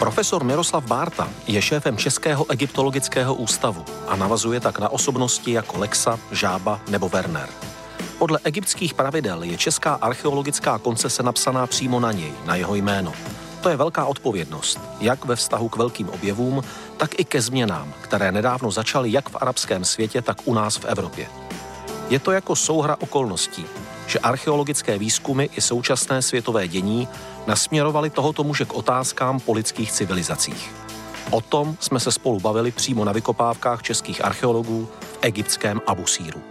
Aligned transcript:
Profesor 0.00 0.44
Miroslav 0.44 0.84
Bárta 0.84 1.28
je 1.46 1.62
šéfem 1.62 1.96
Českého 1.96 2.50
egyptologického 2.50 3.34
ústavu 3.34 3.84
a 4.08 4.16
navazuje 4.16 4.60
tak 4.60 4.78
na 4.78 4.88
osobnosti 4.88 5.52
jako 5.52 5.78
Lexa, 5.78 6.18
Žába 6.32 6.80
nebo 6.88 7.08
Werner. 7.08 7.48
Podle 8.18 8.38
egyptských 8.44 8.94
pravidel 8.94 9.42
je 9.42 9.58
česká 9.58 9.94
archeologická 9.94 10.78
koncese 10.78 11.22
napsaná 11.22 11.66
přímo 11.66 12.00
na 12.00 12.12
něj, 12.12 12.32
na 12.46 12.56
jeho 12.56 12.74
jméno. 12.74 13.12
To 13.62 13.68
je 13.68 13.76
velká 13.76 14.04
odpovědnost, 14.04 14.80
jak 15.00 15.24
ve 15.24 15.36
vztahu 15.36 15.68
k 15.68 15.76
velkým 15.76 16.08
objevům, 16.08 16.62
tak 16.96 17.20
i 17.20 17.24
ke 17.24 17.42
změnám, 17.42 17.92
které 18.00 18.32
nedávno 18.32 18.70
začaly 18.70 19.12
jak 19.12 19.28
v 19.28 19.36
arabském 19.40 19.84
světě, 19.84 20.22
tak 20.22 20.36
u 20.44 20.54
nás 20.54 20.76
v 20.76 20.84
Evropě. 20.84 21.26
Je 22.10 22.18
to 22.18 22.32
jako 22.32 22.56
souhra 22.56 22.96
okolností, 23.00 23.66
že 24.10 24.18
archeologické 24.18 24.98
výzkumy 24.98 25.48
i 25.56 25.60
současné 25.60 26.22
světové 26.22 26.68
dění 26.68 27.08
nasměrovaly 27.46 28.10
tohoto 28.10 28.44
muže 28.44 28.64
k 28.64 28.74
otázkám 28.74 29.40
po 29.40 29.52
lidských 29.52 29.92
civilizacích. 29.92 30.74
O 31.30 31.40
tom 31.40 31.76
jsme 31.80 32.00
se 32.00 32.12
spolu 32.12 32.40
bavili 32.40 32.70
přímo 32.70 33.04
na 33.04 33.12
vykopávkách 33.12 33.82
českých 33.82 34.24
archeologů 34.24 34.88
v 35.00 35.18
egyptském 35.22 35.80
Abusíru. 35.86 36.42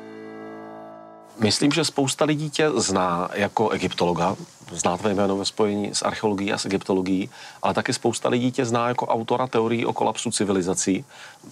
Myslím, 1.40 1.72
že 1.72 1.86
spousta 1.86 2.26
lidí 2.26 2.50
tě 2.50 2.72
zná 2.72 3.30
jako 3.34 3.70
egyptologa, 3.70 4.36
zná 4.72 4.98
tvé 4.98 5.14
jméno 5.14 5.38
ve 5.38 5.46
spojení 5.46 5.96
s 5.96 6.06
archeologií 6.06 6.54
a 6.54 6.58
s 6.58 6.66
egyptologií, 6.66 7.30
ale 7.62 7.74
taky 7.74 7.94
spousta 7.94 8.30
lidí 8.30 8.52
tě 8.52 8.66
zná 8.66 8.88
jako 8.88 9.08
autora 9.08 9.48
teorií 9.48 9.86
o 9.86 9.94
kolapsu 9.94 10.32
civilizací, 10.32 11.06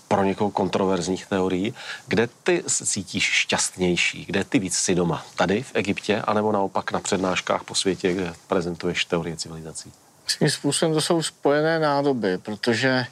pro 0.07 0.23
někoho 0.23 0.51
kontroverzních 0.51 1.25
teorií. 1.25 1.73
Kde 2.07 2.29
ty 2.43 2.63
se 2.67 2.85
cítíš 2.85 3.23
šťastnější? 3.23 4.25
Kde 4.25 4.43
ty 4.43 4.59
víc 4.59 4.77
si 4.77 4.95
doma? 4.95 5.25
Tady 5.35 5.63
v 5.63 5.71
Egyptě, 5.73 6.21
anebo 6.21 6.51
naopak 6.51 6.91
na 6.91 6.99
přednáškách 6.99 7.63
po 7.63 7.75
světě, 7.75 8.13
kde 8.13 8.33
prezentuješ 8.47 9.05
teorie 9.05 9.35
civilizací? 9.35 9.91
Svým 10.27 10.49
způsobem 10.49 10.93
to 10.93 11.01
jsou 11.01 11.23
spojené 11.23 11.79
nádoby, 11.79 12.37
protože 12.37 13.05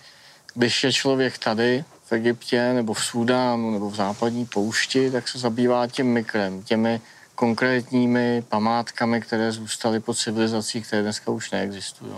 když 0.53 0.84
je 0.84 0.94
člověk 0.94 1.38
tady, 1.38 1.84
v 2.06 2.12
Egyptě 2.12 2.73
nebo 2.73 2.94
v 2.94 3.03
Súdánu 3.03 3.72
nebo 3.72 3.90
v 3.90 3.95
západní 3.95 4.45
poušti, 4.45 5.12
tak 5.12 5.28
se 5.28 5.40
zabývá 5.40 5.88
tím 5.88 6.08
mikrem, 6.08 6.64
těmi 6.64 7.02
konkrétními 7.36 8.44
památkami, 8.50 9.22
které 9.22 9.52
zůstaly 9.52 10.00
po 10.00 10.14
civilizacích, 10.14 10.88
které 10.88 11.02
dneska 11.02 11.31
už 11.31 11.52
neexistují. 11.52 12.14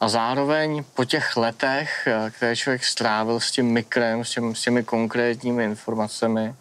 A 0.00 0.08
zároveň 0.08 0.84
po 0.94 1.04
těch 1.04 1.36
letech, 1.36 2.08
které 2.30 2.56
člověk 2.56 2.84
strávil 2.84 3.40
s 3.40 3.50
tím 3.50 3.66
mikrem, 3.66 4.24
s, 4.24 4.30
těmi, 4.30 4.54
s 4.54 4.62
těmi 4.62 4.82
konkrétními 4.84 5.64
informacemi, 5.64 6.54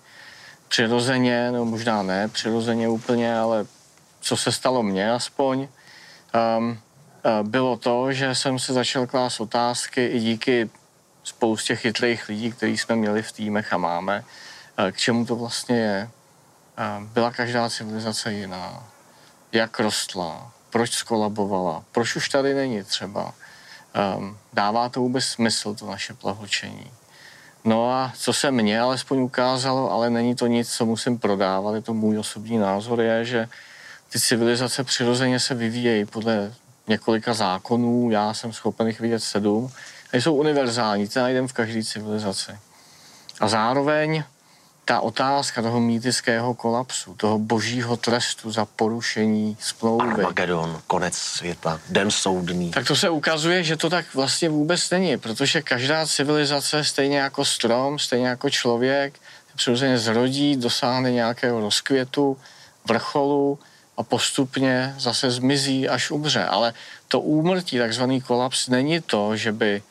přirozeně, 0.67 1.51
nebo 1.51 1.65
možná 1.65 2.03
ne 2.03 2.27
přirozeně 2.27 2.89
úplně, 2.89 3.37
ale 3.37 3.65
co 4.21 4.37
se 4.37 4.51
stalo 4.51 4.83
mně 4.83 5.11
aspoň, 5.11 5.67
um, 6.57 6.79
bylo 7.43 7.77
to, 7.77 8.13
že 8.13 8.35
jsem 8.35 8.59
se 8.59 8.73
začal 8.73 9.07
klást 9.07 9.39
otázky 9.39 10.05
i 10.05 10.19
díky 10.19 10.69
spoustě 11.23 11.75
chytrých 11.75 12.29
lidí, 12.29 12.51
který 12.51 12.77
jsme 12.77 12.95
měli 12.95 13.21
v 13.21 13.31
týmech 13.31 13.73
a 13.73 13.77
máme, 13.77 14.23
k 14.91 14.97
čemu 14.97 15.25
to 15.25 15.35
vlastně 15.35 15.77
je. 15.77 16.09
Byla 16.99 17.31
každá 17.31 17.69
civilizace 17.69 18.33
jiná. 18.33 18.87
Jak 19.51 19.79
rostla, 19.79 20.51
proč 20.69 20.91
skolabovala, 20.91 21.83
proč 21.91 22.15
už 22.15 22.29
tady 22.29 22.53
není 22.53 22.83
třeba. 22.83 23.33
Dává 24.53 24.89
to 24.89 24.99
vůbec 24.99 25.25
smysl, 25.25 25.75
to 25.75 25.85
naše 25.85 26.13
plahočení. 26.13 26.91
No 27.63 27.91
a 27.91 28.13
co 28.17 28.33
se 28.33 28.51
mně 28.51 28.81
alespoň 28.81 29.19
ukázalo, 29.19 29.91
ale 29.91 30.09
není 30.09 30.35
to 30.35 30.47
nic, 30.47 30.73
co 30.73 30.85
musím 30.85 31.19
prodávat, 31.19 31.75
je 31.75 31.81
to 31.81 31.93
můj 31.93 32.19
osobní 32.19 32.57
názor, 32.57 33.01
je, 33.01 33.25
že 33.25 33.49
ty 34.09 34.19
civilizace 34.19 34.83
přirozeně 34.83 35.39
se 35.39 35.55
vyvíjejí 35.55 36.05
podle 36.05 36.53
několika 36.87 37.33
zákonů, 37.33 38.11
já 38.11 38.33
jsem 38.33 38.53
schopen 38.53 38.87
jich 38.87 38.99
vidět 38.99 39.19
sedm, 39.19 39.71
jsou 40.13 40.35
univerzální, 40.35 41.07
ty 41.07 41.19
najdeme 41.19 41.47
v 41.47 41.53
každé 41.53 41.83
civilizaci. 41.83 42.51
A 43.39 43.47
zároveň 43.47 44.23
ta 44.85 44.99
otázka 44.99 45.61
toho 45.61 45.79
mýtického 45.79 46.53
kolapsu, 46.53 47.13
toho 47.13 47.39
božího 47.39 47.97
trestu 47.97 48.51
za 48.51 48.65
porušení 48.65 49.57
smlouvy. 49.59 50.03
Armagedon, 50.03 50.81
konec 50.87 51.15
světa, 51.15 51.79
den 51.89 52.11
soudný. 52.11 52.71
Tak 52.71 52.87
to 52.87 52.95
se 52.95 53.09
ukazuje, 53.09 53.63
že 53.63 53.77
to 53.77 53.89
tak 53.89 54.05
vlastně 54.15 54.49
vůbec 54.49 54.89
není, 54.89 55.17
protože 55.17 55.61
každá 55.61 56.05
civilizace, 56.05 56.83
stejně 56.83 57.17
jako 57.17 57.45
strom, 57.45 57.99
stejně 57.99 58.27
jako 58.27 58.49
člověk, 58.49 59.19
přirozeně 59.55 59.97
zrodí, 59.97 60.55
dosáhne 60.55 61.11
nějakého 61.11 61.59
rozkvětu, 61.59 62.37
vrcholu 62.87 63.59
a 63.97 64.03
postupně 64.03 64.95
zase 64.97 65.31
zmizí, 65.31 65.89
až 65.89 66.11
umře. 66.11 66.45
Ale 66.45 66.73
to 67.07 67.19
úmrtí, 67.19 67.77
takzvaný 67.77 68.21
kolaps, 68.21 68.67
není 68.67 69.01
to, 69.01 69.35
že 69.37 69.51
by 69.51 69.83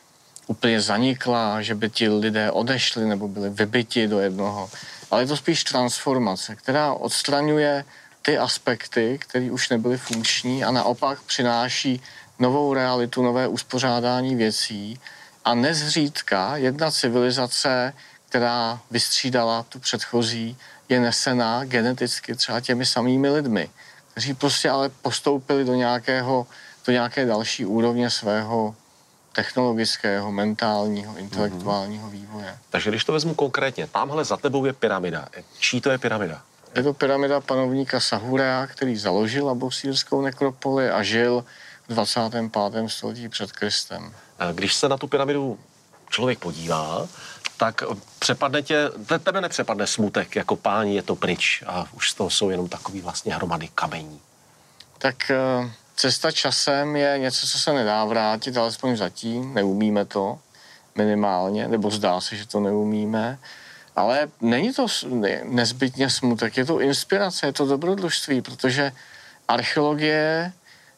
úplně 0.47 0.81
zanikla, 0.81 1.61
že 1.61 1.75
by 1.75 1.89
ti 1.89 2.09
lidé 2.09 2.51
odešli 2.51 3.05
nebo 3.05 3.27
byli 3.27 3.49
vybyti 3.49 4.07
do 4.07 4.19
jednoho. 4.19 4.69
Ale 5.11 5.21
je 5.21 5.27
to 5.27 5.37
spíš 5.37 5.63
transformace, 5.63 6.55
která 6.55 6.93
odstraňuje 6.93 7.85
ty 8.21 8.37
aspekty, 8.37 9.17
které 9.21 9.51
už 9.51 9.69
nebyly 9.69 9.97
funkční 9.97 10.63
a 10.63 10.71
naopak 10.71 11.21
přináší 11.21 12.01
novou 12.39 12.73
realitu, 12.73 13.23
nové 13.23 13.47
uspořádání 13.47 14.35
věcí. 14.35 14.99
A 15.45 15.53
nezřídka 15.53 16.57
jedna 16.57 16.91
civilizace, 16.91 17.93
která 18.29 18.79
vystřídala 18.91 19.63
tu 19.63 19.79
předchozí, 19.79 20.57
je 20.89 20.99
nesená 20.99 21.65
geneticky 21.65 22.35
třeba 22.35 22.59
těmi 22.59 22.85
samými 22.85 23.29
lidmi, 23.29 23.69
kteří 24.11 24.33
prostě 24.33 24.69
ale 24.69 24.89
postoupili 24.89 25.65
do 25.65 25.75
nějakého, 25.75 26.47
do 26.87 26.93
nějaké 26.93 27.25
další 27.25 27.65
úrovně 27.65 28.09
svého 28.09 28.75
technologického, 29.33 30.31
mentálního, 30.31 31.17
intelektuálního 31.17 32.07
mm-hmm. 32.07 32.11
vývoje. 32.11 32.57
Takže 32.69 32.89
když 32.89 33.05
to 33.05 33.13
vezmu 33.13 33.33
konkrétně, 33.33 33.87
tamhle 33.87 34.25
za 34.25 34.37
tebou 34.37 34.65
je 34.65 34.73
pyramida. 34.73 35.27
Čí 35.59 35.81
to 35.81 35.91
je 35.91 35.97
pyramida? 35.97 36.41
Je 36.75 36.83
to 36.83 36.93
pyramida 36.93 37.41
panovníka 37.41 37.99
Sahurea, 37.99 38.67
který 38.67 38.97
založil 38.97 39.49
abosírskou 39.49 40.21
nekropoli 40.21 40.89
a 40.89 41.03
žil 41.03 41.45
v 41.87 41.93
25. 41.93 42.89
století 42.89 43.29
před 43.29 43.51
Kristem. 43.51 44.13
Když 44.53 44.73
se 44.73 44.89
na 44.89 44.97
tu 44.97 45.07
pyramidu 45.07 45.59
člověk 46.09 46.39
podívá, 46.39 47.07
tak 47.57 47.83
přepadne 48.19 48.61
tě, 48.61 48.89
tebe 49.23 49.41
nepřepadne 49.41 49.87
smutek, 49.87 50.35
jako 50.35 50.55
páni 50.55 50.95
je 50.95 51.01
to 51.01 51.15
pryč 51.15 51.63
a 51.67 51.85
už 51.93 52.11
z 52.11 52.13
toho 52.13 52.29
jsou 52.29 52.49
jenom 52.49 52.69
takový 52.69 53.01
vlastně 53.01 53.35
hromady 53.35 53.69
kamení. 53.75 54.21
Tak 54.97 55.31
uh 55.59 55.69
cesta 56.01 56.31
časem 56.31 56.95
je 56.95 57.17
něco, 57.17 57.47
co 57.47 57.59
se 57.59 57.73
nedá 57.73 58.05
vrátit, 58.05 58.57
alespoň 58.57 58.97
zatím, 58.97 59.53
neumíme 59.53 60.05
to 60.05 60.39
minimálně, 60.95 61.67
nebo 61.67 61.91
zdá 61.91 62.21
se, 62.21 62.35
že 62.35 62.47
to 62.47 62.59
neumíme. 62.59 63.39
Ale 63.95 64.27
není 64.41 64.73
to 64.73 64.85
nezbytně 65.43 66.09
smutek, 66.09 66.57
je 66.57 66.65
to 66.65 66.81
inspirace, 66.81 67.45
je 67.45 67.53
to 67.53 67.65
dobrodružství, 67.65 68.41
protože 68.41 68.91
archeologie, 69.47 70.53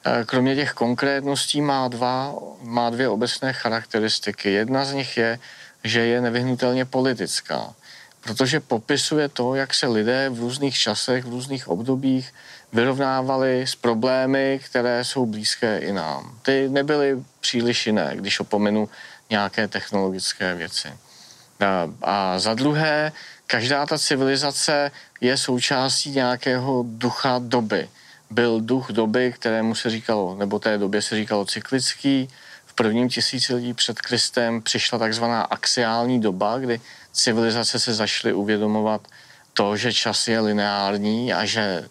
eh, 0.06 0.24
kromě 0.25 0.56
těch 0.56 0.72
konkrétností, 0.72 1.62
má, 1.62 1.88
dva, 1.88 2.35
má 2.62 2.90
dvě 2.90 3.09
obecné 3.09 3.53
charakteristiky. 3.53 4.52
Jedna 4.52 4.85
z 4.85 4.94
nich 4.94 5.18
je, 5.18 5.40
že 5.84 6.00
je 6.00 6.22
nevyhnutelně 6.22 6.85
politická, 6.85 7.75
protože 8.23 8.59
popisuje 8.59 9.29
to, 9.29 9.56
jak 9.56 9.73
se 9.73 9.88
lidé 9.88 10.29
v 10.29 10.39
různých 10.39 10.78
časech, 10.78 11.25
v 11.25 11.29
různých 11.29 11.67
obdobích 11.67 12.34
vyrovnávali 12.73 13.61
s 13.67 13.75
problémy, 13.75 14.59
které 14.66 15.03
jsou 15.03 15.25
blízké 15.25 15.78
i 15.78 15.94
nám. 15.94 16.38
Ty 16.41 16.69
nebyly 16.69 17.23
příliš 17.39 17.88
jiné, 17.88 18.11
když 18.16 18.39
opomenu 18.39 18.89
nějaké 19.29 19.67
technologické 19.67 20.56
věci. 20.56 20.88
A, 22.01 22.39
za 22.39 22.53
druhé, 22.53 23.11
každá 23.47 23.85
ta 23.85 23.97
civilizace 23.97 24.91
je 25.22 25.38
součástí 25.38 26.11
nějakého 26.11 26.84
ducha 26.88 27.40
doby. 27.40 27.90
Byl 28.29 28.61
duch 28.61 28.91
doby, 28.91 29.34
kterému 29.34 29.75
se 29.75 29.90
říkalo, 29.90 30.35
nebo 30.35 30.59
té 30.59 30.78
době 30.78 31.01
se 31.01 31.16
říkalo 31.16 31.45
cyklický. 31.45 32.29
Prvním 32.75 33.09
tisíciletí 33.09 33.73
před 33.73 34.02
Kristem 34.02 34.61
přišla 34.61 34.99
takzvaná 34.99 35.41
axiální 35.41 36.22
doba, 36.22 36.58
kdy 36.58 36.81
civilizace 37.11 37.79
se 37.79 37.93
zašly 37.93 38.34
uvědomovat 38.34 39.08
to, 39.53 39.78
že 39.78 39.93
čas 39.93 40.28
je 40.28 40.40
lineární 40.40 41.34
a 41.34 41.46
že 41.46 41.87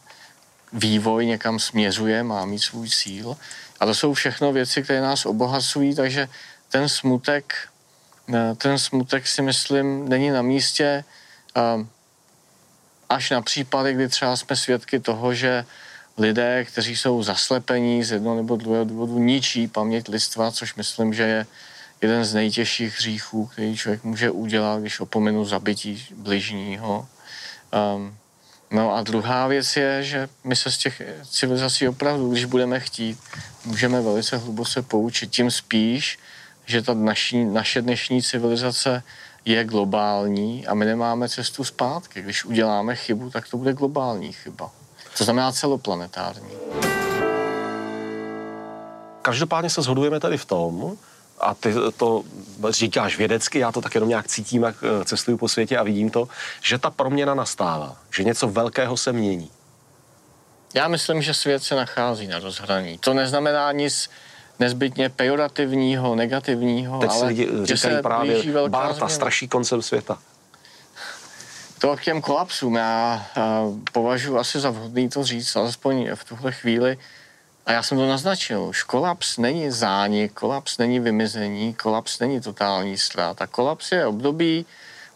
vývoj 0.73 1.27
někam 1.27 1.59
směřuje, 1.59 2.23
má 2.23 2.45
mít 2.45 2.59
svůj 2.59 2.89
cíl. 2.89 3.37
A 3.81 3.87
to 3.87 3.95
jsou 3.95 4.15
všechno 4.15 4.53
věci, 4.53 4.83
které 4.83 5.01
nás 5.01 5.27
obohacují, 5.27 5.95
takže 5.95 6.29
ten 6.69 6.89
smutek, 6.89 7.55
eh, 8.35 8.55
ten 8.55 8.79
smutek 8.79 9.27
si 9.27 9.43
myslím 9.43 10.09
není 10.09 10.31
na 10.31 10.43
místě 10.43 11.05
eh, 11.57 11.87
až 13.09 13.31
na 13.31 13.43
případy, 13.43 13.95
kdy 13.95 14.09
třeba 14.09 14.37
jsme 14.37 14.57
svědky 14.57 15.01
toho, 15.01 15.35
že 15.35 15.65
lidé, 16.19 16.65
kteří 16.65 16.97
jsou 16.97 17.23
zaslepení 17.23 18.05
z 18.05 18.13
jednoho 18.13 18.37
nebo 18.37 18.57
druhého 18.57 18.85
důvodu, 18.85 19.19
ničí 19.19 19.69
paměť 19.69 20.09
lidstva, 20.09 20.53
což 20.53 20.75
myslím, 20.75 21.15
že 21.15 21.23
je 21.23 21.47
jeden 22.03 22.25
z 22.25 22.35
nejtěžších 22.35 22.99
hříchů, 22.99 23.47
který 23.47 23.77
člověk 23.77 24.05
může 24.05 24.31
udělat, 24.31 24.81
když 24.81 25.01
opomenu 25.01 25.45
zabití 25.45 26.07
bližního. 26.17 27.09
Um, 27.97 28.17
No 28.73 28.95
a 28.95 29.03
druhá 29.03 29.47
věc 29.47 29.77
je, 29.77 30.03
že 30.03 30.29
my 30.45 30.57
se 30.57 30.71
z 30.71 30.79
těch 30.79 31.03
civilizací 31.31 31.89
opravdu, 31.89 32.31
když 32.31 32.45
budeme 32.45 32.81
chtít, 32.81 33.19
můžeme 33.65 34.01
velice 34.01 34.37
hluboce 34.37 34.83
poučit. 34.83 35.31
Tím 35.31 35.51
spíš, 35.51 36.19
že 36.67 36.83
ta 36.83 36.95
naší, 36.95 37.45
naše 37.45 37.83
dnešní 37.83 38.23
civilizace 38.23 39.03
je 39.45 39.65
globální 39.65 40.67
a 40.67 40.75
my 40.75 40.85
nemáme 40.85 41.29
cestu 41.29 41.65
zpátky. 41.65 42.23
Když 42.23 42.45
uděláme 42.45 42.97
chybu, 42.97 43.31
tak 43.31 43.49
to 43.49 43.57
bude 43.57 43.73
globální 43.73 44.33
chyba. 44.33 44.71
To 45.19 45.25
znamená 45.25 45.53
celoplanetární. 45.53 46.51
Každopádně 49.23 49.71
se 49.71 49.83
shodujeme 49.83 50.21
tady 50.21 50.39
v 50.39 50.45
tom, 50.45 50.97
a 51.41 51.55
ty 51.55 51.75
to 51.97 52.23
říkáš 52.71 53.19
vědecky, 53.19 53.59
já 53.59 53.73
to 53.73 53.81
tak 53.81 53.95
jenom 53.95 54.09
nějak 54.09 54.29
cítím, 54.29 54.63
jak 54.63 54.77
eh, 54.83 55.05
cestuju 55.05 55.37
po 55.37 55.49
světě 55.49 55.79
a 55.79 55.83
vidím 55.83 56.11
to, 56.11 56.29
že 56.63 56.79
ta 56.79 56.91
proměna 56.91 57.35
nastává, 57.35 57.97
že 58.17 58.25
něco 58.25 58.49
velkého 58.49 58.97
se 58.97 59.13
mění. 59.13 59.51
Já 60.75 60.89
myslím, 60.89 61.23
že 61.23 61.35
svět 61.35 61.63
se 61.63 61.75
nachází 61.75 62.27
na 62.27 62.39
rozhraní. 62.39 62.99
To 62.99 63.15
neznamená 63.15 63.73
nic 63.73 64.11
nezbytně 64.59 65.09
pejorativního, 65.09 66.15
negativního, 66.15 66.99
Teď 67.01 67.11
ale 67.11 67.27
lidi 67.27 67.49
že 67.65 67.77
se 67.77 68.03
právě 68.03 68.43
Barta 68.69 68.93
změna. 68.93 69.09
straší 69.09 69.49
koncem 69.49 69.83
světa. 69.83 70.19
To 71.83 71.97
k 71.97 72.03
těm 72.03 72.21
kolapsům. 72.21 72.75
Já 72.75 73.27
považuji 73.93 74.39
asi 74.39 74.61
za 74.61 74.71
vhodný 74.71 75.09
to 75.09 75.25
říct, 75.25 75.57
alespoň 75.57 76.11
v 76.15 76.25
tuhle 76.25 76.53
chvíli, 76.53 76.99
a 77.67 77.73
já 77.73 77.83
jsem 77.83 77.99
to 77.99 78.09
naznačil. 78.09 78.73
Kolaps 78.87 79.39
není 79.39 79.71
zánik, 79.71 80.33
kolaps 80.33 80.79
není 80.79 81.01
vymizení, 81.01 81.75
kolaps 81.75 82.19
není 82.19 82.41
totální 82.41 82.99
ztráta. 82.99 83.47
Kolaps 83.47 83.93
je 83.93 84.07
období 84.07 84.67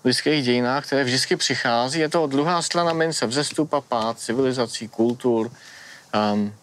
v 0.03 0.05
lidských 0.05 0.45
dějinách, 0.45 0.87
které 0.87 1.05
vždycky 1.05 1.37
přichází. 1.37 2.01
Je 2.01 2.09
to 2.09 2.27
druhá 2.27 2.63
strana 2.63 2.93
mince, 2.93 3.27
vzestup 3.27 3.75
a 3.75 3.81
pád 3.81 4.19
civilizací, 4.19 4.89
kultur. 4.89 5.51
Um, 6.33 6.55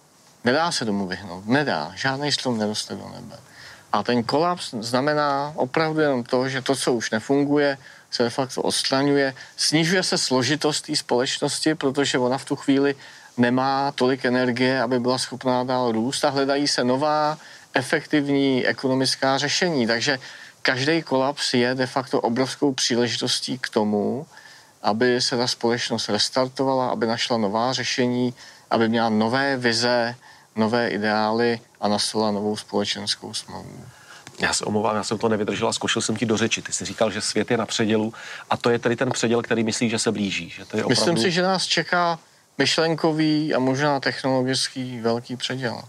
nedá 0.44 0.72
se 0.72 0.86
tomu 0.86 1.08
vyhnout. 1.08 1.48
Nedá. 1.48 1.92
Žádný 1.96 2.32
strom 2.32 2.58
neroste 2.58 2.96
do 2.96 3.10
nebe. 3.16 3.40
A 3.94 4.04
ten 4.04 4.24
kolaps 4.24 4.74
znamená 4.74 5.54
opravdu 5.56 6.00
jenom 6.00 6.24
to, 6.24 6.50
že 6.50 6.62
to, 6.62 6.76
co 6.76 6.94
už 6.94 7.12
nefunguje, 7.12 7.78
se 8.14 8.24
de 8.24 8.30
facto 8.30 8.62
odstraňuje. 8.62 9.34
Snižuje 9.58 10.04
se 10.04 10.18
složitost 10.18 10.82
té 10.82 10.96
společnosti, 10.96 11.76
protože 11.76 12.18
ona 12.18 12.38
v 12.38 12.46
tu 12.46 12.56
chvíli 12.56 12.96
nemá 13.38 13.92
tolik 13.92 14.26
energie, 14.26 14.82
aby 14.82 15.00
byla 15.00 15.18
schopná 15.18 15.64
dál 15.64 15.92
růst 15.92 16.26
a 16.26 16.30
hledají 16.30 16.68
se 16.68 16.84
nová 16.84 17.38
efektivní 17.74 18.66
ekonomická 18.66 19.38
řešení. 19.38 19.88
Takže 19.88 20.20
každý 20.62 21.02
kolaps 21.02 21.54
je 21.54 21.76
de 21.76 21.88
facto 21.88 22.22
obrovskou 22.22 22.74
příležitostí 22.74 23.58
k 23.58 23.70
tomu, 23.70 24.26
aby 24.82 25.22
se 25.22 25.38
ta 25.38 25.48
společnost 25.48 26.10
restartovala, 26.10 26.90
aby 26.90 27.08
našla 27.08 27.38
nová 27.38 27.74
řešení, 27.74 28.34
aby 28.70 28.90
měla 28.90 29.10
nové 29.10 29.58
vize, 29.58 30.16
nové 30.56 30.88
ideály 30.88 31.60
a 31.82 31.88
nastala 31.88 32.32
novou 32.32 32.58
společenskou 32.58 33.34
smlouvu. 33.34 33.86
Já 34.40 34.54
se 34.54 34.66
omlouvám, 34.66 34.96
já 34.96 35.04
jsem 35.04 35.18
to 35.18 35.30
nevydržel 35.30 35.68
a 35.68 35.74
zkoušel 35.74 36.02
jsem 36.02 36.16
ti 36.16 36.26
do 36.26 36.38
řeči. 36.38 36.62
Ty 36.62 36.74
jsi 36.74 36.86
říkal, 36.86 37.12
že 37.12 37.22
svět 37.22 37.52
je 37.52 37.58
na 37.58 37.66
předělu 37.66 38.14
a 38.50 38.58
to 38.58 38.70
je 38.70 38.80
tedy 38.80 38.96
ten 38.96 39.12
předěl, 39.12 39.42
který 39.42 39.64
myslíš, 39.64 39.92
že 39.92 40.00
se 40.00 40.12
blíží. 40.12 40.50
Že 40.50 40.66
to 40.66 40.78
je 40.78 40.84
opravdu... 40.84 40.90
Myslím 40.90 41.18
si, 41.18 41.32
že 41.32 41.42
nás 41.42 41.66
čeká 41.66 42.20
myšlenkový 42.58 43.54
a 43.54 43.60
možná 43.60 44.00
technologický 44.00 45.00
velký 45.00 45.36
předěl. 45.36 45.82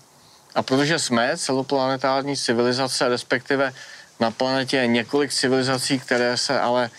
A 0.55 0.63
protože 0.63 0.99
jsme 0.99 1.37
celoplanetární 1.37 2.37
civilizace, 2.37 3.09
respektive 3.09 3.75
na 4.21 4.31
planetě 4.31 4.77
je 4.77 4.87
několik 4.87 5.33
civilizací, 5.33 5.99
které 5.99 6.37
se 6.37 6.61
ale 6.61 6.91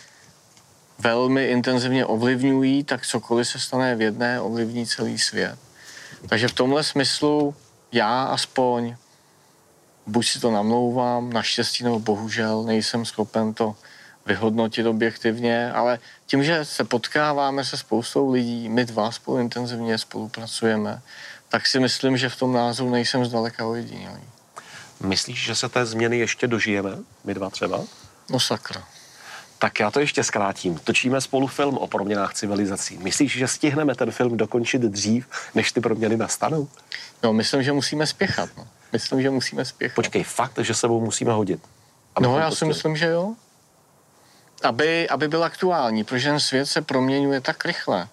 velmi 0.99 1.45
intenzivně 1.45 2.05
ovlivňují, 2.05 2.83
tak 2.83 3.05
cokoliv 3.05 3.47
se 3.47 3.59
stane 3.59 3.95
v 3.95 4.01
jedné, 4.01 4.41
ovlivní 4.41 4.85
celý 4.85 5.19
svět. 5.19 5.59
Takže 6.29 6.47
v 6.47 6.53
tomhle 6.53 6.83
smyslu 6.83 7.55
já 7.91 8.23
aspoň 8.23 8.95
buď 10.07 10.27
si 10.27 10.39
to 10.39 10.51
namlouvám, 10.51 11.33
naštěstí 11.33 11.83
nebo 11.83 11.99
bohužel 11.99 12.63
nejsem 12.63 13.05
schopen 13.05 13.53
to 13.53 13.75
vyhodnotit 14.25 14.85
objektivně, 14.85 15.71
ale 15.71 15.99
tím, 16.25 16.43
že 16.43 16.65
se 16.65 16.83
potkáváme 16.83 17.65
se 17.65 17.77
spoustou 17.77 18.31
lidí, 18.31 18.69
my 18.69 18.85
dva 18.85 19.11
spolu 19.11 19.37
intenzivně 19.37 19.97
spolupracujeme, 19.97 21.01
tak 21.49 21.67
si 21.67 21.79
myslím, 21.79 22.17
že 22.17 22.29
v 22.29 22.35
tom 22.35 22.53
názoru 22.53 22.89
nejsem 22.89 23.25
zdaleka 23.25 23.65
ojedinělý. 23.65 24.21
Myslíš, 24.99 25.43
že 25.43 25.55
se 25.55 25.69
té 25.69 25.85
změny 25.85 26.17
ještě 26.17 26.47
dožijeme, 26.47 26.91
my 27.23 27.33
dva 27.33 27.49
třeba? 27.49 27.83
No 28.29 28.39
sakra. 28.39 28.83
Tak 29.59 29.79
já 29.79 29.91
to 29.91 29.99
ještě 29.99 30.23
zkrátím. 30.23 30.79
Točíme 30.83 31.21
spolu 31.21 31.47
film 31.47 31.77
o 31.77 31.87
proměnách 31.87 32.33
civilizací. 32.33 32.97
Myslíš, 32.97 33.31
že 33.31 33.47
stihneme 33.47 33.95
ten 33.95 34.11
film 34.11 34.37
dokončit 34.37 34.81
dřív, 34.81 35.27
než 35.55 35.71
ty 35.71 35.81
proměny 35.81 36.17
nastanou? 36.17 36.67
No, 37.23 37.33
myslím, 37.33 37.63
že 37.63 37.73
musíme 37.73 38.07
spěchat. 38.07 38.49
No. 38.57 38.67
Myslím, 38.93 39.21
že 39.21 39.29
musíme 39.29 39.65
spěchat. 39.65 39.95
Počkej, 39.95 40.23
fakt, 40.23 40.59
že 40.61 40.73
sebou 40.73 41.01
musíme 41.01 41.33
hodit? 41.33 41.59
No, 42.19 42.39
já 42.39 42.51
si 42.51 42.65
myslím, 42.65 42.97
že 42.97 43.05
jo 43.05 43.35
aby, 44.63 45.09
aby 45.09 45.27
byl 45.27 45.43
aktuální, 45.43 46.03
protože 46.03 46.29
ten 46.29 46.39
svět 46.39 46.65
se 46.65 46.81
proměňuje 46.81 47.41
tak 47.41 47.65
rychle, 47.65 48.07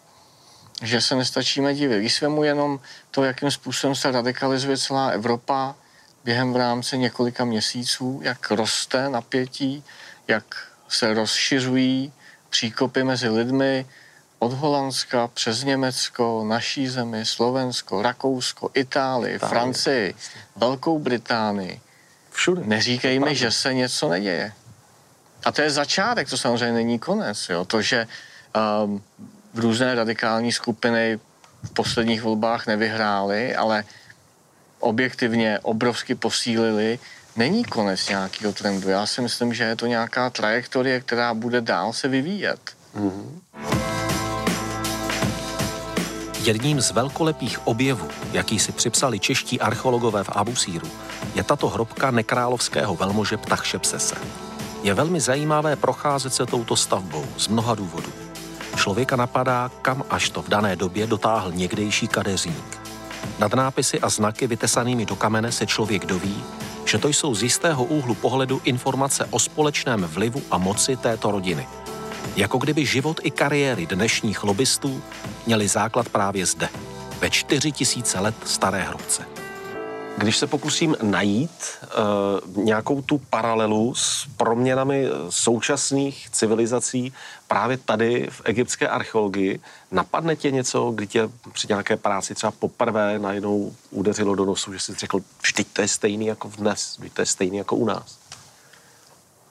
že 0.82 1.00
se 1.00 1.14
nestačíme 1.14 1.74
divit. 1.74 2.00
Když 2.00 2.20
mu 2.20 2.44
jenom 2.44 2.80
to, 3.10 3.24
jakým 3.24 3.50
způsobem 3.50 3.94
se 3.94 4.10
radikalizuje 4.10 4.78
celá 4.78 5.08
Evropa 5.08 5.74
během 6.24 6.52
v 6.52 6.56
rámci 6.56 6.98
několika 6.98 7.44
měsíců, 7.44 8.20
jak 8.22 8.50
roste 8.50 9.08
napětí, 9.08 9.84
jak 10.28 10.44
se 10.88 11.14
rozšiřují 11.14 12.12
příkopy 12.50 13.04
mezi 13.04 13.28
lidmi 13.28 13.86
od 14.42 14.52
Holandska 14.52 15.28
přes 15.28 15.64
Německo, 15.64 16.44
naší 16.48 16.88
zemi, 16.88 17.26
Slovensko, 17.26 18.02
Rakousko, 18.02 18.70
Itálii, 18.74 19.34
Itálii. 19.34 19.50
Francii, 19.50 20.14
Velkou 20.56 20.98
Británii. 20.98 21.80
Všude. 22.30 22.62
Neříkej 22.64 23.18
mi, 23.18 23.34
že 23.34 23.50
se 23.50 23.74
něco 23.74 24.08
neděje. 24.08 24.52
A 25.44 25.52
to 25.52 25.62
je 25.62 25.70
začátek, 25.70 26.30
to 26.30 26.36
samozřejmě 26.36 26.72
není 26.72 26.98
konec. 26.98 27.48
Jo? 27.48 27.64
To, 27.64 27.82
že 27.82 28.06
um, 28.84 29.02
různé 29.54 29.94
radikální 29.94 30.52
skupiny 30.52 31.20
v 31.62 31.70
posledních 31.70 32.22
volbách 32.22 32.66
nevyhrály, 32.66 33.56
ale 33.56 33.84
objektivně 34.80 35.58
obrovsky 35.62 36.14
posílili, 36.14 36.98
není 37.36 37.64
konec 37.64 38.08
nějakého 38.08 38.52
trendu. 38.52 38.88
Já 38.88 39.06
si 39.06 39.20
myslím, 39.20 39.54
že 39.54 39.64
je 39.64 39.76
to 39.76 39.86
nějaká 39.86 40.30
trajektorie, 40.30 41.00
která 41.00 41.34
bude 41.34 41.60
dál 41.60 41.92
se 41.92 42.08
vyvíjet. 42.08 42.60
Mm-hmm. 42.96 43.41
Jedním 46.44 46.80
z 46.80 46.90
velkolepých 46.90 47.66
objevů, 47.66 48.08
jaký 48.32 48.58
si 48.58 48.72
připsali 48.72 49.18
čeští 49.18 49.60
archeologové 49.60 50.24
v 50.24 50.28
Abusíru, 50.28 50.88
je 51.34 51.42
tato 51.42 51.68
hrobka 51.68 52.10
nekrálovského 52.10 52.94
velmože 52.94 53.36
Ptachšepsese. 53.36 54.16
Je 54.82 54.94
velmi 54.94 55.20
zajímavé 55.20 55.76
procházet 55.76 56.34
se 56.34 56.46
touto 56.46 56.76
stavbou 56.76 57.24
z 57.36 57.48
mnoha 57.48 57.74
důvodů. 57.74 58.12
Člověka 58.76 59.16
napadá, 59.16 59.70
kam 59.82 60.04
až 60.10 60.30
to 60.30 60.42
v 60.42 60.48
dané 60.48 60.76
době 60.76 61.06
dotáhl 61.06 61.52
někdejší 61.52 62.08
kadeřník. 62.08 62.80
Nad 63.38 63.54
nápisy 63.54 64.00
a 64.00 64.08
znaky 64.08 64.46
vytesanými 64.46 65.06
do 65.06 65.16
kamene 65.16 65.52
se 65.52 65.66
člověk 65.66 66.06
doví, 66.06 66.44
že 66.84 66.98
to 66.98 67.08
jsou 67.08 67.34
z 67.34 67.42
jistého 67.42 67.84
úhlu 67.84 68.14
pohledu 68.14 68.60
informace 68.64 69.28
o 69.30 69.38
společném 69.38 70.04
vlivu 70.04 70.42
a 70.50 70.58
moci 70.58 70.96
této 70.96 71.30
rodiny. 71.30 71.66
Jako 72.36 72.58
kdyby 72.58 72.86
život 72.86 73.20
i 73.22 73.30
kariéry 73.30 73.86
dnešních 73.86 74.44
lobbystů 74.44 75.02
měli 75.46 75.68
základ 75.68 76.08
právě 76.08 76.46
zde, 76.46 76.68
ve 77.20 77.30
čtyři 77.30 77.72
tisíce 77.72 78.20
let 78.20 78.34
staré 78.44 78.82
hrobce. 78.82 79.24
Když 80.18 80.36
se 80.36 80.46
pokusím 80.46 80.96
najít 81.02 81.50
uh, 82.50 82.64
nějakou 82.64 83.02
tu 83.02 83.18
paralelu 83.18 83.94
s 83.94 84.26
proměnami 84.36 85.06
současných 85.30 86.30
civilizací 86.30 87.12
právě 87.48 87.78
tady 87.78 88.28
v 88.30 88.42
egyptské 88.44 88.88
archeologii, 88.88 89.60
napadne 89.90 90.36
tě 90.36 90.50
něco, 90.50 90.90
kdy 90.90 91.06
tě 91.06 91.28
při 91.52 91.66
nějaké 91.68 91.96
práci 91.96 92.34
třeba 92.34 92.50
poprvé 92.50 93.18
najednou 93.18 93.74
udeřilo 93.90 94.34
do 94.34 94.44
nosu, 94.44 94.72
že 94.72 94.78
jsi 94.78 94.94
řekl, 94.94 95.20
vždyť 95.42 95.68
to 95.72 95.82
je 95.82 95.88
stejný 95.88 96.26
jako 96.26 96.48
v 96.48 96.56
dnes, 96.56 96.96
vždyť 96.98 97.12
to 97.12 97.22
je 97.22 97.26
stejný 97.26 97.56
jako 97.58 97.76
u 97.76 97.84
nás. 97.84 98.21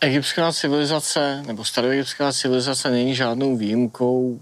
Egyptská 0.03 0.51
civilizace 0.51 1.43
nebo 1.47 1.65
staroegyptská 1.65 2.33
civilizace 2.33 2.91
není 2.91 3.15
žádnou 3.15 3.57
výjimkou 3.57 4.41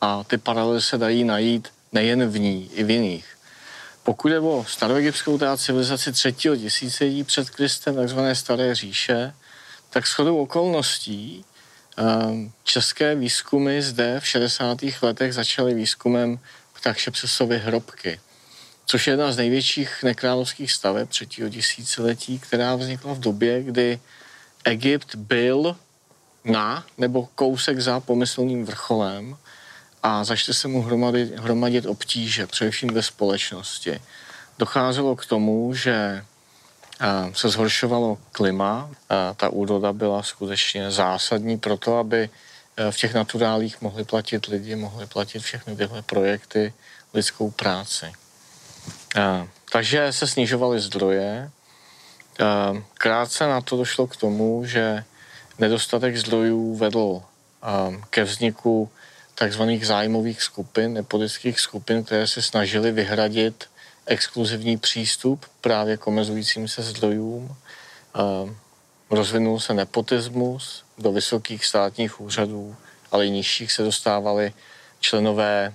a 0.00 0.24
ty 0.24 0.38
paralely 0.38 0.82
se 0.82 0.98
dají 0.98 1.24
najít 1.24 1.68
nejen 1.92 2.28
v 2.28 2.38
ní, 2.38 2.70
i 2.74 2.84
v 2.84 2.90
jiných. 2.90 3.26
Pokud 4.02 4.28
je 4.28 4.40
o 4.40 4.64
staroegyptskou 4.68 5.38
teda 5.38 5.56
civilizaci 5.56 6.12
třetího 6.12 6.56
tisíciletí 6.56 7.24
před 7.24 7.50
Kristem, 7.50 7.94
takzvané 7.94 8.34
Staré 8.34 8.74
říše, 8.74 9.34
tak 9.90 10.06
shodou 10.06 10.38
okolností 10.38 11.44
ehm, 11.96 12.52
české 12.64 13.14
výzkumy 13.14 13.82
zde 13.82 14.20
v 14.20 14.26
60. 14.26 14.78
letech 15.02 15.34
začaly 15.34 15.74
výzkumem 15.74 16.38
Ptachšepsesovy 16.80 17.58
hrobky, 17.58 18.20
což 18.86 19.06
je 19.06 19.12
jedna 19.12 19.32
z 19.32 19.36
největších 19.36 20.02
nekrálovských 20.02 20.72
staveb 20.72 21.08
třetího 21.08 21.48
tisíciletí, 21.48 22.38
která 22.38 22.76
vznikla 22.76 23.12
v 23.12 23.20
době, 23.20 23.62
kdy 23.62 24.00
Egypt 24.64 25.14
byl 25.14 25.76
na 26.44 26.84
nebo 26.98 27.28
kousek 27.34 27.80
za 27.80 28.00
pomyslným 28.00 28.64
vrcholem 28.64 29.36
a 30.02 30.24
začaly 30.24 30.54
se 30.54 30.68
mu 30.68 30.82
hromadit, 30.82 31.38
hromadit 31.38 31.86
obtíže, 31.86 32.46
především 32.46 32.88
ve 32.94 33.02
společnosti. 33.02 34.00
Docházelo 34.58 35.16
k 35.16 35.26
tomu, 35.26 35.74
že 35.74 36.24
se 37.32 37.48
zhoršovalo 37.48 38.18
klima. 38.32 38.90
Ta 39.36 39.48
úroda 39.48 39.92
byla 39.92 40.22
skutečně 40.22 40.90
zásadní 40.90 41.58
pro 41.58 41.76
to, 41.76 41.98
aby 41.98 42.30
v 42.90 42.96
těch 42.96 43.14
naturálích 43.14 43.80
mohli 43.80 44.04
platit 44.04 44.46
lidi, 44.46 44.76
mohli 44.76 45.06
platit 45.06 45.38
všechny 45.38 45.76
tyhle 45.76 46.02
projekty, 46.02 46.72
lidskou 47.14 47.50
práci. 47.50 48.12
Takže 49.72 50.12
se 50.12 50.26
snižovaly 50.26 50.80
zdroje. 50.80 51.50
Krátce 52.94 53.46
na 53.46 53.60
to 53.60 53.76
došlo 53.76 54.06
k 54.06 54.16
tomu, 54.16 54.64
že 54.64 55.04
nedostatek 55.58 56.16
zdrojů 56.16 56.76
vedl 56.76 57.22
ke 58.10 58.24
vzniku 58.24 58.90
takzvaných 59.34 59.86
zájmových 59.86 60.42
skupin, 60.42 60.92
nepolitických 60.92 61.60
skupin, 61.60 62.04
které 62.04 62.26
se 62.26 62.42
snažily 62.42 62.92
vyhradit 62.92 63.64
exkluzivní 64.06 64.76
přístup 64.76 65.46
právě 65.60 65.96
k 65.96 66.06
omezujícím 66.06 66.68
se 66.68 66.82
zdrojům. 66.82 67.56
Rozvinul 69.10 69.60
se 69.60 69.74
nepotismus 69.74 70.84
do 70.98 71.12
vysokých 71.12 71.66
státních 71.66 72.20
úřadů, 72.20 72.76
ale 73.12 73.26
i 73.26 73.30
nižších 73.30 73.72
se 73.72 73.82
dostávali 73.82 74.52
členové 75.00 75.72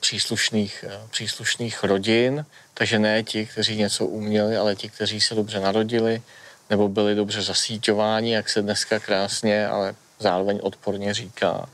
příslušných, 0.00 0.84
příslušných 1.10 1.84
rodin, 1.84 2.44
takže 2.74 2.98
ne 2.98 3.22
ti, 3.22 3.46
kteří 3.46 3.76
něco 3.76 4.06
uměli, 4.06 4.56
ale 4.56 4.76
ti, 4.76 4.88
kteří 4.88 5.20
se 5.20 5.34
dobře 5.34 5.60
narodili 5.60 6.22
nebo 6.70 6.88
byli 6.88 7.14
dobře 7.14 7.42
zasíťováni, 7.42 8.32
jak 8.32 8.48
se 8.48 8.62
dneska 8.62 9.00
krásně, 9.00 9.66
ale 9.66 9.94
zároveň 10.18 10.58
odporně 10.62 11.14
říká. 11.14 11.68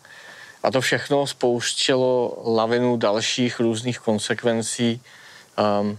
A 0.63 0.71
to 0.71 0.81
všechno 0.81 1.27
spouštělo 1.27 2.43
lavinu 2.45 2.97
dalších 2.97 3.61
různých 3.61 3.99
konsekvencí, 3.99 5.01
um, 5.81 5.99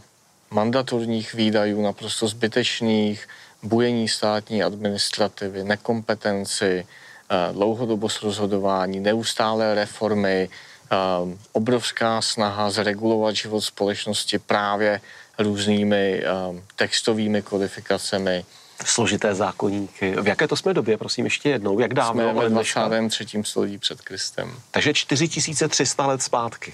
mandatorních 0.50 1.34
výdajů, 1.34 1.82
naprosto 1.82 2.28
zbytečných, 2.28 3.28
bujení 3.64 4.08
státní 4.08 4.64
administrativy, 4.64 5.64
nekompetenci, 5.64 6.86
uh, 6.86 7.56
dlouhodobost 7.56 8.22
rozhodování, 8.22 9.00
neustálé 9.00 9.76
reformy, 9.76 10.50
obrovská 11.52 12.22
snaha 12.22 12.70
zregulovat 12.70 13.36
život 13.36 13.62
společnosti 13.62 14.40
právě 14.40 15.02
různými 15.40 16.24
um, 16.50 16.64
textovými 16.76 17.42
kodifikacemi, 17.42 18.46
složité 18.86 19.36
zákonníky. 19.36 20.16
V 20.22 20.28
jaké 20.28 20.48
to 20.48 20.56
jsme 20.56 20.74
době, 20.74 20.98
prosím, 20.98 21.26
ještě 21.26 21.50
jednou? 21.50 21.80
Jak 21.80 21.94
dávno? 21.94 22.32
Jsme 22.32 22.42
ve 22.42 22.50
23. 22.50 23.26
století 23.44 23.78
před 23.78 24.02
Kristem. 24.02 24.56
Takže 24.72 24.94
4300 24.94 26.08
let 26.08 26.22
zpátky. 26.22 26.74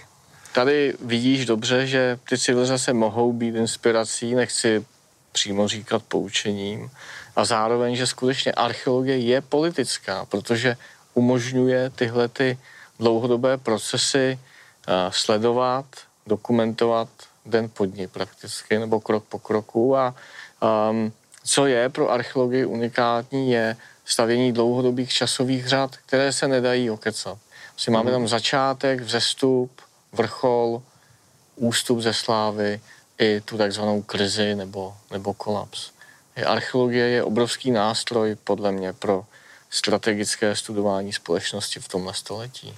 Tady 0.54 0.94
vidíš 1.02 1.46
dobře, 1.46 1.88
že 1.88 2.20
ty 2.30 2.38
civilizace 2.38 2.94
mohou 2.94 3.34
být 3.34 3.56
inspirací, 3.56 4.36
nechci 4.36 4.86
přímo 5.32 5.68
říkat 5.68 6.04
poučením, 6.04 6.92
a 7.36 7.46
zároveň, 7.46 7.96
že 7.96 8.08
skutečně 8.08 8.52
archeologie 8.52 9.18
je 9.18 9.42
politická, 9.42 10.26
protože 10.26 10.78
umožňuje 11.14 11.90
tyhle 11.90 12.28
ty 12.28 12.58
dlouhodobé 13.02 13.58
procesy 13.58 14.40
sledovat, 15.10 15.86
dokumentovat 16.28 17.10
den 17.46 17.70
po 17.70 17.86
dní 17.86 18.08
prakticky, 18.08 18.80
nebo 18.80 19.00
krok 19.00 19.24
po 19.24 19.40
kroku 19.40 19.98
a 19.98 20.16
um, 20.90 21.12
co 21.44 21.66
je 21.66 21.90
pro 21.90 22.10
archeologii 22.12 22.66
unikátní, 22.66 23.52
je 23.52 23.78
stavění 24.06 24.52
dlouhodobých 24.54 25.14
časových 25.14 25.68
řad, 25.68 25.98
které 26.06 26.34
se 26.34 26.48
nedají 26.48 26.90
okecat. 26.90 27.38
Vlastně 27.74 27.94
máme 27.94 28.12
mhm. 28.12 28.20
tam 28.20 28.28
začátek, 28.28 29.02
vzestup, 29.02 29.72
vrchol, 30.12 30.82
ústup 31.56 32.00
ze 32.00 32.14
slávy 32.14 32.82
i 33.18 33.42
tu 33.42 33.58
takzvanou 33.58 34.02
krizi 34.02 34.56
nebo, 34.56 34.94
nebo 35.12 35.34
kolaps. 35.34 35.92
Archeologie 36.46 37.08
je 37.08 37.24
obrovský 37.24 37.72
nástroj 37.72 38.36
podle 38.44 38.72
mě 38.72 38.94
pro 38.94 39.26
strategické 39.72 40.56
studování 40.56 41.14
společnosti 41.14 41.80
v 41.80 41.88
tomhle 41.88 42.14
století. 42.14 42.78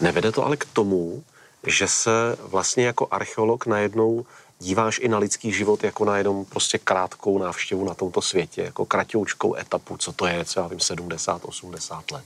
Nevede 0.00 0.32
to 0.32 0.46
ale 0.46 0.56
k 0.56 0.64
tomu, 0.64 1.24
že 1.66 1.88
se 1.88 2.10
vlastně 2.38 2.86
jako 2.86 3.08
archeolog 3.10 3.66
najednou 3.66 4.26
díváš 4.58 4.98
i 4.98 5.08
na 5.08 5.18
lidský 5.18 5.52
život 5.52 5.84
jako 5.84 6.04
na 6.04 6.18
jenom 6.18 6.44
prostě 6.44 6.78
krátkou 6.78 7.38
návštěvu 7.38 7.84
na 7.84 7.94
tomto 7.94 8.22
světě, 8.22 8.62
jako 8.62 8.84
kratoučkou 8.86 9.56
etapu, 9.56 9.96
co 9.96 10.12
to 10.12 10.26
je, 10.26 10.44
co 10.44 10.60
já 10.60 10.66
vím, 10.66 10.80
70, 10.80 11.44
80 11.44 12.10
let. 12.10 12.24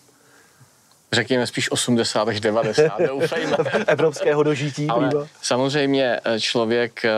Řekněme 1.13 1.47
spíš 1.47 1.71
80 1.71 2.29
až 2.29 2.41
90, 2.41 3.01
doufejme. 3.01 3.57
Evropského 3.87 4.43
dožití. 4.43 4.89
Ale 4.89 5.11
samozřejmě 5.43 6.21
eh, 6.25 6.41
člověk 6.41 7.05
eh, 7.05 7.11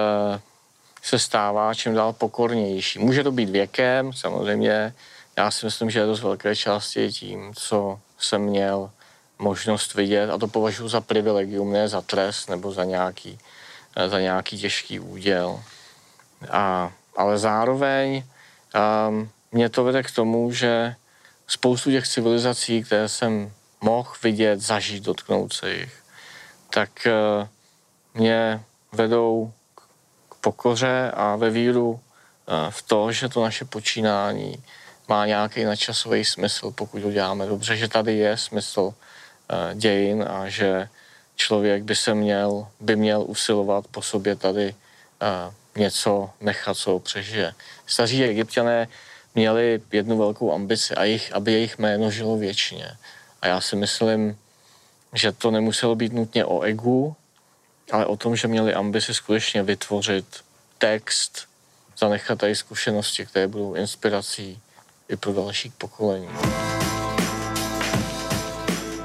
se 1.02 1.19
stává 1.19 1.75
čím 1.75 1.95
dál 1.95 2.12
pokornější. 2.12 2.99
Může 2.99 3.25
to 3.25 3.33
být 3.33 3.50
věkem, 3.50 4.12
samozřejmě. 4.12 4.95
Já 5.40 5.50
si 5.50 5.66
myslím, 5.66 5.90
že 5.90 5.99
je 5.99 6.06
dost 6.06 6.20
velké 6.20 6.56
části 6.56 7.12
tím, 7.12 7.54
co 7.54 8.00
jsem 8.18 8.40
měl 8.42 8.90
možnost 9.38 9.94
vidět 9.94 10.30
a 10.30 10.38
to 10.38 10.49
považuji 10.49 10.88
za 10.88 11.00
privilegium, 11.00 11.73
ne 11.73 11.88
za 11.88 12.00
trest 12.00 12.49
nebo 12.49 12.73
za 12.73 12.85
nějaký 12.85 13.38
Eh, 13.97 14.09
za 14.09 14.20
nějaký 14.20 14.59
těžký 14.59 15.00
úděl. 15.00 15.62
A, 16.50 16.92
ale 17.16 17.38
zároveň 17.38 18.23
um, 19.09 19.30
mě 19.52 19.68
to 19.68 19.85
vede 19.85 20.02
k 20.02 20.11
tomu, 20.11 20.52
že 20.52 20.94
spoustu 21.47 21.90
těch 21.90 22.09
civilizací, 22.09 22.82
které 22.82 23.09
jsem 23.09 23.52
mohl 23.80 24.12
vidět, 24.23 24.61
zažít, 24.61 25.04
dotknout 25.04 25.52
se 25.52 25.75
jich, 25.75 26.02
tak 26.70 26.90
uh, 27.06 27.49
mě 28.14 28.64
vedou 28.92 29.52
k 30.28 30.35
pokoře 30.35 31.11
a 31.14 31.37
ve 31.37 31.50
víru 31.50 31.90
uh, 31.90 32.00
v 32.70 32.82
to, 32.82 33.12
že 33.12 33.28
to 33.28 33.42
naše 33.42 33.64
počínání 33.64 34.64
má 35.11 35.26
nějaký 35.26 35.64
nadčasový 35.64 36.25
smysl, 36.25 36.71
pokud 36.71 37.02
ho 37.02 37.11
děláme 37.11 37.47
dobře, 37.47 37.76
že 37.76 37.88
tady 37.88 38.17
je 38.17 38.37
smysl 38.37 38.81
uh, 38.81 38.95
dějin 39.75 40.23
a 40.23 40.49
že 40.49 40.88
člověk 41.37 41.83
by 41.83 41.97
se 41.97 42.14
měl, 42.14 42.67
by 42.81 42.97
měl 42.97 43.25
usilovat 43.26 43.88
po 43.90 44.02
sobě 44.02 44.37
tady 44.37 44.75
uh, 44.75 45.55
něco 45.76 46.31
nechat, 46.40 46.76
co 46.76 46.99
přežije. 46.99 47.55
Staří 47.87 48.25
egyptiané 48.25 48.88
měli 49.35 49.83
jednu 49.93 50.19
velkou 50.19 50.52
ambici, 50.52 50.95
a 50.95 51.05
jich, 51.05 51.35
aby 51.35 51.52
jejich 51.52 51.79
jméno 51.79 52.11
žilo 52.11 52.37
věčně. 52.37 52.97
A 53.43 53.47
já 53.47 53.61
si 53.61 53.76
myslím, 53.76 54.38
že 55.12 55.33
to 55.33 55.50
nemuselo 55.50 55.95
být 55.95 56.12
nutně 56.12 56.45
o 56.45 56.61
egu, 56.61 57.17
ale 57.93 58.07
o 58.07 58.17
tom, 58.17 58.37
že 58.37 58.49
měli 58.49 58.75
ambici 58.75 59.14
skutečně 59.14 59.62
vytvořit 59.62 60.26
text, 60.79 61.49
zanechat 61.99 62.38
tady 62.38 62.57
zkušenosti, 62.57 63.26
které 63.26 63.49
budou 63.49 63.75
inspirací 63.75 64.62
i 65.11 65.17
pro 65.17 65.33
další 65.33 65.73
pokolení. 65.79 66.29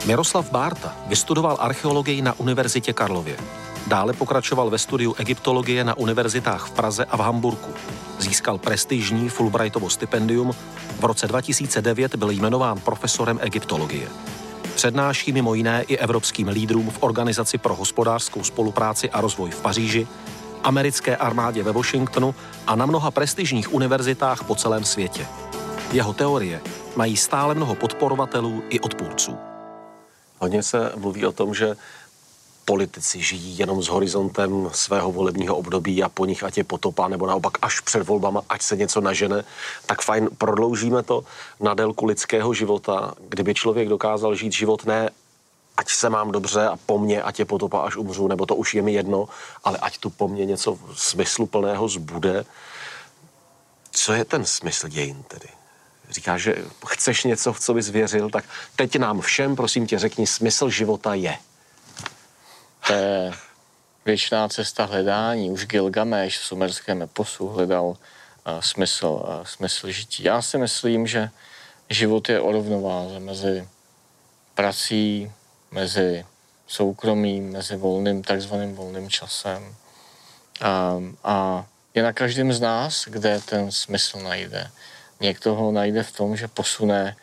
Miroslav 0.05 0.51
Bárta 0.51 0.95
vystudoval 1.07 1.57
archeologii 1.59 2.21
na 2.21 2.39
Univerzitě 2.39 2.93
Karlově. 2.93 3.37
Dále 3.87 4.13
pokračoval 4.13 4.69
ve 4.69 4.77
studiu 4.77 5.15
egyptologie 5.17 5.83
na 5.83 5.97
univerzitách 5.97 6.67
v 6.67 6.71
Praze 6.71 7.05
a 7.05 7.17
v 7.17 7.19
Hamburku. 7.19 7.71
Získal 8.19 8.57
prestižní 8.57 9.29
Fulbrightovo 9.29 9.89
stipendium. 9.89 10.51
V 10.99 11.05
roce 11.05 11.27
2009 11.27 12.15
byl 12.15 12.29
jmenován 12.29 12.79
profesorem 12.79 13.39
egyptologie. 13.41 14.07
Přednáší 14.75 15.31
mimo 15.31 15.53
jiné 15.53 15.83
i 15.83 15.97
evropským 15.97 16.47
lídrům 16.47 16.89
v 16.89 17.03
Organizaci 17.03 17.57
pro 17.57 17.75
hospodářskou 17.75 18.43
spolupráci 18.43 19.09
a 19.09 19.21
rozvoj 19.21 19.51
v 19.51 19.61
Paříži, 19.61 20.07
americké 20.63 21.17
armádě 21.17 21.63
ve 21.63 21.71
Washingtonu 21.71 22.35
a 22.67 22.75
na 22.75 22.85
mnoha 22.85 23.11
prestižních 23.11 23.73
univerzitách 23.73 24.43
po 24.43 24.55
celém 24.55 24.83
světě. 24.83 25.27
Jeho 25.95 26.13
teorie 26.13 26.61
mají 26.95 27.17
stále 27.17 27.55
mnoho 27.55 27.75
podporovatelů 27.75 28.63
i 28.69 28.79
odpůrců. 28.79 29.37
Hodně 30.39 30.63
se 30.63 30.91
mluví 30.95 31.25
o 31.25 31.31
tom, 31.31 31.53
že 31.53 31.75
politici 32.65 33.21
žijí 33.21 33.57
jenom 33.57 33.83
s 33.83 33.87
horizontem 33.87 34.69
svého 34.73 35.11
volebního 35.11 35.55
období 35.55 36.03
a 36.03 36.09
po 36.09 36.25
nich 36.25 36.43
ať 36.43 36.57
je 36.57 36.63
potopa, 36.63 37.07
nebo 37.07 37.27
naopak 37.27 37.57
až 37.61 37.79
před 37.79 38.07
volbama, 38.07 38.41
ať 38.49 38.61
se 38.61 38.75
něco 38.75 39.01
nažene, 39.01 39.43
tak 39.85 40.01
fajn, 40.01 40.29
prodloužíme 40.37 41.03
to 41.03 41.23
na 41.59 41.73
délku 41.73 42.05
lidského 42.05 42.53
života, 42.53 43.13
kdyby 43.29 43.53
člověk 43.53 43.89
dokázal 43.89 44.35
žít 44.35 44.53
život 44.53 44.85
ne 44.85 45.09
ať 45.77 45.89
se 45.89 46.09
mám 46.09 46.31
dobře 46.31 46.67
a 46.67 46.77
po 46.85 46.99
mně, 46.99 47.23
ať 47.23 47.39
je 47.39 47.45
potopa, 47.45 47.81
až 47.81 47.95
umřu, 47.95 48.27
nebo 48.27 48.45
to 48.45 48.55
už 48.55 48.73
je 48.73 48.81
mi 48.81 48.93
jedno, 48.93 49.27
ale 49.63 49.77
ať 49.77 49.97
tu 49.97 50.09
po 50.09 50.27
mně 50.27 50.45
něco 50.45 50.79
smysluplného 50.93 51.87
zbude. 51.87 52.45
Co 53.91 54.13
je 54.13 54.25
ten 54.25 54.45
smysl 54.45 54.87
dějin 54.87 55.23
tedy? 55.27 55.47
Říká, 56.09 56.37
že 56.37 56.55
chceš 56.87 57.23
něco, 57.23 57.53
v 57.53 57.59
co 57.59 57.73
bys 57.73 57.89
věřil, 57.89 58.29
tak 58.29 58.45
teď 58.75 58.95
nám 58.95 59.21
všem, 59.21 59.55
prosím 59.55 59.87
tě, 59.87 59.99
řekni, 59.99 60.27
smysl 60.27 60.69
života 60.69 61.13
je. 61.13 61.37
To 62.87 62.93
je 62.93 63.33
věčná 64.05 64.49
cesta 64.49 64.85
hledání. 64.85 65.51
Už 65.51 65.65
Gilgamesh 65.65 66.37
v 66.37 66.45
sumerském 66.45 67.01
eposu 67.01 67.47
hledal 67.47 67.85
uh, 67.85 67.95
smysl, 68.59 69.07
uh, 69.07 69.43
smysl 69.43 69.91
žití. 69.91 70.23
Já 70.23 70.41
si 70.41 70.57
myslím, 70.57 71.07
že 71.07 71.29
život 71.89 72.29
je 72.29 72.39
o 72.39 72.51
rovnováze 72.51 73.19
mezi 73.19 73.67
prací, 74.55 75.31
mezi 75.71 76.25
soukromím, 76.67 77.51
mezi 77.51 77.75
volným, 77.75 78.23
takzvaným 78.23 78.75
volným 78.75 79.09
časem. 79.09 79.75
A, 80.61 81.01
a 81.23 81.65
je 81.93 82.03
na 82.03 82.13
každém 82.13 82.53
z 82.53 82.59
nás, 82.59 83.05
kde 83.07 83.41
ten 83.45 83.71
smysl 83.71 84.19
najde. 84.19 84.71
Někdo 85.19 85.55
ho 85.55 85.71
najde 85.71 86.03
v 86.03 86.11
tom, 86.11 86.37
že 86.37 86.47
posune 86.47 87.15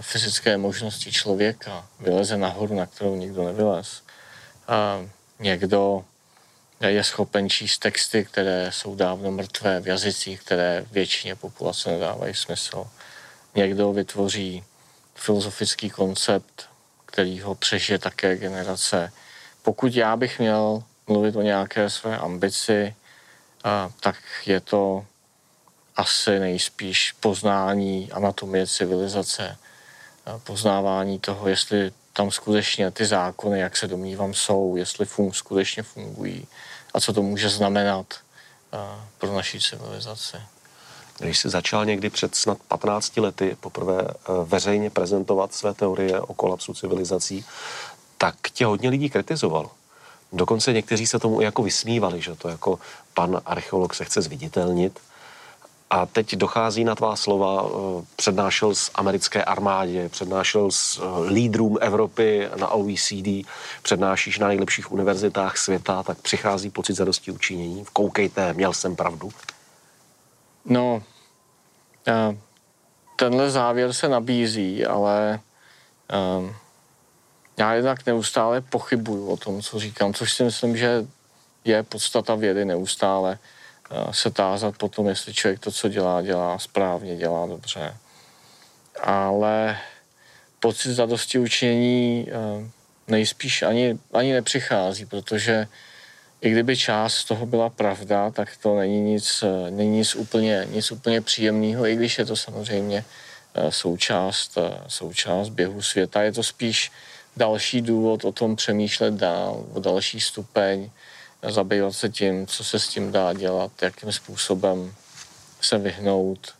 fyzické 0.00 0.56
možnosti 0.56 1.12
člověka, 1.12 1.86
vyleze 2.00 2.36
nahoru, 2.36 2.74
na 2.74 2.86
kterou 2.86 3.16
nikdo 3.16 3.44
nevylez. 3.44 4.02
A 4.68 5.06
někdo 5.38 6.04
je 6.80 7.04
schopen 7.04 7.50
číst 7.50 7.78
texty, 7.78 8.24
které 8.24 8.72
jsou 8.72 8.94
dávno 8.94 9.30
mrtvé 9.30 9.80
v 9.80 9.86
jazycích, 9.88 10.40
které 10.40 10.84
většině 10.90 11.34
populace 11.34 11.90
nedávají 11.90 12.34
smysl. 12.34 12.86
Někdo 13.54 13.92
vytvoří 13.92 14.64
filozofický 15.14 15.90
koncept, 15.90 16.68
který 17.06 17.40
ho 17.40 17.54
přežije 17.54 17.98
také 17.98 18.36
generace. 18.36 19.12
Pokud 19.62 19.94
já 19.94 20.16
bych 20.16 20.38
měl 20.38 20.82
mluvit 21.06 21.36
o 21.36 21.42
nějaké 21.42 21.90
své 21.90 22.18
ambici, 22.18 22.94
a, 23.64 23.90
tak 24.00 24.16
je 24.46 24.60
to 24.60 25.06
asi 25.98 26.38
nejspíš 26.38 27.12
poznání 27.20 28.12
anatomie 28.12 28.66
civilizace, 28.66 29.56
poznávání 30.44 31.18
toho, 31.18 31.48
jestli 31.48 31.92
tam 32.12 32.30
skutečně 32.30 32.90
ty 32.90 33.06
zákony, 33.06 33.60
jak 33.60 33.76
se 33.76 33.86
domnívám, 33.86 34.34
jsou, 34.34 34.76
jestli 34.76 35.06
fun- 35.06 35.32
skutečně 35.32 35.82
fungují 35.82 36.46
a 36.94 37.00
co 37.00 37.12
to 37.12 37.22
může 37.22 37.48
znamenat 37.48 38.06
pro 39.18 39.34
naší 39.34 39.60
civilizaci. 39.60 40.36
Když 41.18 41.38
jsi 41.38 41.48
začal 41.48 41.84
někdy 41.84 42.10
před 42.10 42.34
snad 42.34 42.58
15 42.68 43.16
lety 43.16 43.56
poprvé 43.60 44.02
e, 44.02 44.14
veřejně 44.44 44.90
prezentovat 44.90 45.54
své 45.54 45.74
teorie 45.74 46.20
o 46.20 46.34
kolapsu 46.34 46.74
civilizací, 46.74 47.44
tak 48.18 48.34
tě 48.52 48.66
hodně 48.66 48.88
lidí 48.88 49.10
kritizovalo. 49.10 49.70
Dokonce 50.32 50.72
někteří 50.72 51.06
se 51.06 51.18
tomu 51.18 51.40
jako 51.40 51.62
vysmívali, 51.62 52.22
že 52.22 52.34
to 52.34 52.48
jako 52.48 52.78
pan 53.14 53.40
archeolog 53.46 53.94
se 53.94 54.04
chce 54.04 54.22
zviditelnit. 54.22 55.00
A 55.90 56.06
teď 56.06 56.36
dochází 56.36 56.84
na 56.84 56.94
tvá 56.94 57.16
slova, 57.16 57.64
eh, 57.64 58.04
přednášel 58.16 58.74
z 58.74 58.90
americké 58.94 59.44
armádě, 59.44 60.08
přednášel 60.08 60.70
s 60.70 60.98
eh, 60.98 61.30
lídrům 61.30 61.78
Evropy 61.80 62.48
na 62.56 62.68
OECD, 62.68 63.46
přednášíš 63.82 64.38
na 64.38 64.48
nejlepších 64.48 64.92
univerzitách 64.92 65.56
světa, 65.56 66.02
tak 66.02 66.18
přichází 66.18 66.70
pocit 66.70 66.94
zadosti 66.94 67.30
učinění. 67.30 67.84
Koukejte, 67.92 68.54
měl 68.54 68.72
jsem 68.72 68.96
pravdu. 68.96 69.30
No, 70.64 71.02
tenhle 73.16 73.50
závěr 73.50 73.92
se 73.92 74.08
nabízí, 74.08 74.86
ale 74.86 75.40
já 77.58 77.74
jednak 77.74 78.06
neustále 78.06 78.60
pochybuju 78.60 79.28
o 79.28 79.36
tom, 79.36 79.62
co 79.62 79.78
říkám, 79.78 80.14
což 80.14 80.32
si 80.32 80.44
myslím, 80.44 80.76
že 80.76 81.06
je 81.64 81.82
podstata 81.82 82.34
vědy 82.34 82.64
neustále 82.64 83.38
se 84.10 84.30
tázat 84.30 84.76
potom, 84.76 85.08
jestli 85.08 85.34
člověk 85.34 85.60
to, 85.60 85.72
co 85.72 85.88
dělá, 85.88 86.22
dělá 86.22 86.58
správně, 86.58 87.16
dělá 87.16 87.46
dobře. 87.46 87.96
Ale 89.02 89.78
pocit 90.60 90.94
zadosti 90.94 91.38
učinění 91.38 92.26
eh, 92.28 92.70
nejspíš 93.08 93.62
ani, 93.62 93.98
ani 94.12 94.32
nepřichází, 94.32 95.06
protože 95.06 95.66
i 96.40 96.50
kdyby 96.50 96.76
část 96.76 97.14
z 97.14 97.24
toho 97.24 97.46
byla 97.46 97.68
pravda, 97.68 98.30
tak 98.30 98.56
to 98.56 98.76
není 98.76 99.00
nic, 99.00 99.44
eh, 99.46 99.70
není 99.70 99.90
nic, 99.90 100.14
úplně, 100.14 100.66
nic 100.70 100.92
úplně 100.92 101.20
příjemného, 101.20 101.86
i 101.86 101.96
když 101.96 102.18
je 102.18 102.24
to 102.24 102.36
samozřejmě 102.36 103.04
eh, 103.54 103.72
součást, 103.72 104.58
součást 104.88 105.48
běhu 105.48 105.82
světa. 105.82 106.22
Je 106.22 106.32
to 106.32 106.42
spíš 106.42 106.92
další 107.36 107.82
důvod 107.82 108.24
o 108.24 108.32
tom 108.32 108.56
přemýšlet 108.56 109.14
dál, 109.14 109.66
o 109.72 109.80
další 109.80 110.20
stupeň, 110.20 110.90
zabývat 111.42 111.92
se 111.92 112.08
tím, 112.08 112.46
co 112.46 112.64
se 112.64 112.78
s 112.78 112.88
tím 112.88 113.12
dá 113.12 113.32
dělat, 113.32 113.82
jakým 113.82 114.12
způsobem 114.12 114.94
se 115.60 115.78
vyhnout 115.78 116.54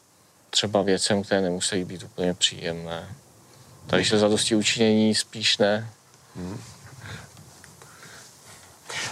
třeba 0.51 0.83
věcem, 0.83 1.23
které 1.23 1.41
nemusí 1.41 1.85
být 1.85 2.03
úplně 2.03 2.35
příjemné. 2.35 3.09
Takže 3.87 4.19
za 4.19 4.29
dosti 4.29 4.55
učinění 4.55 5.15
spíš 5.15 5.59
ne. 5.59 5.91
Hmm. 6.37 6.61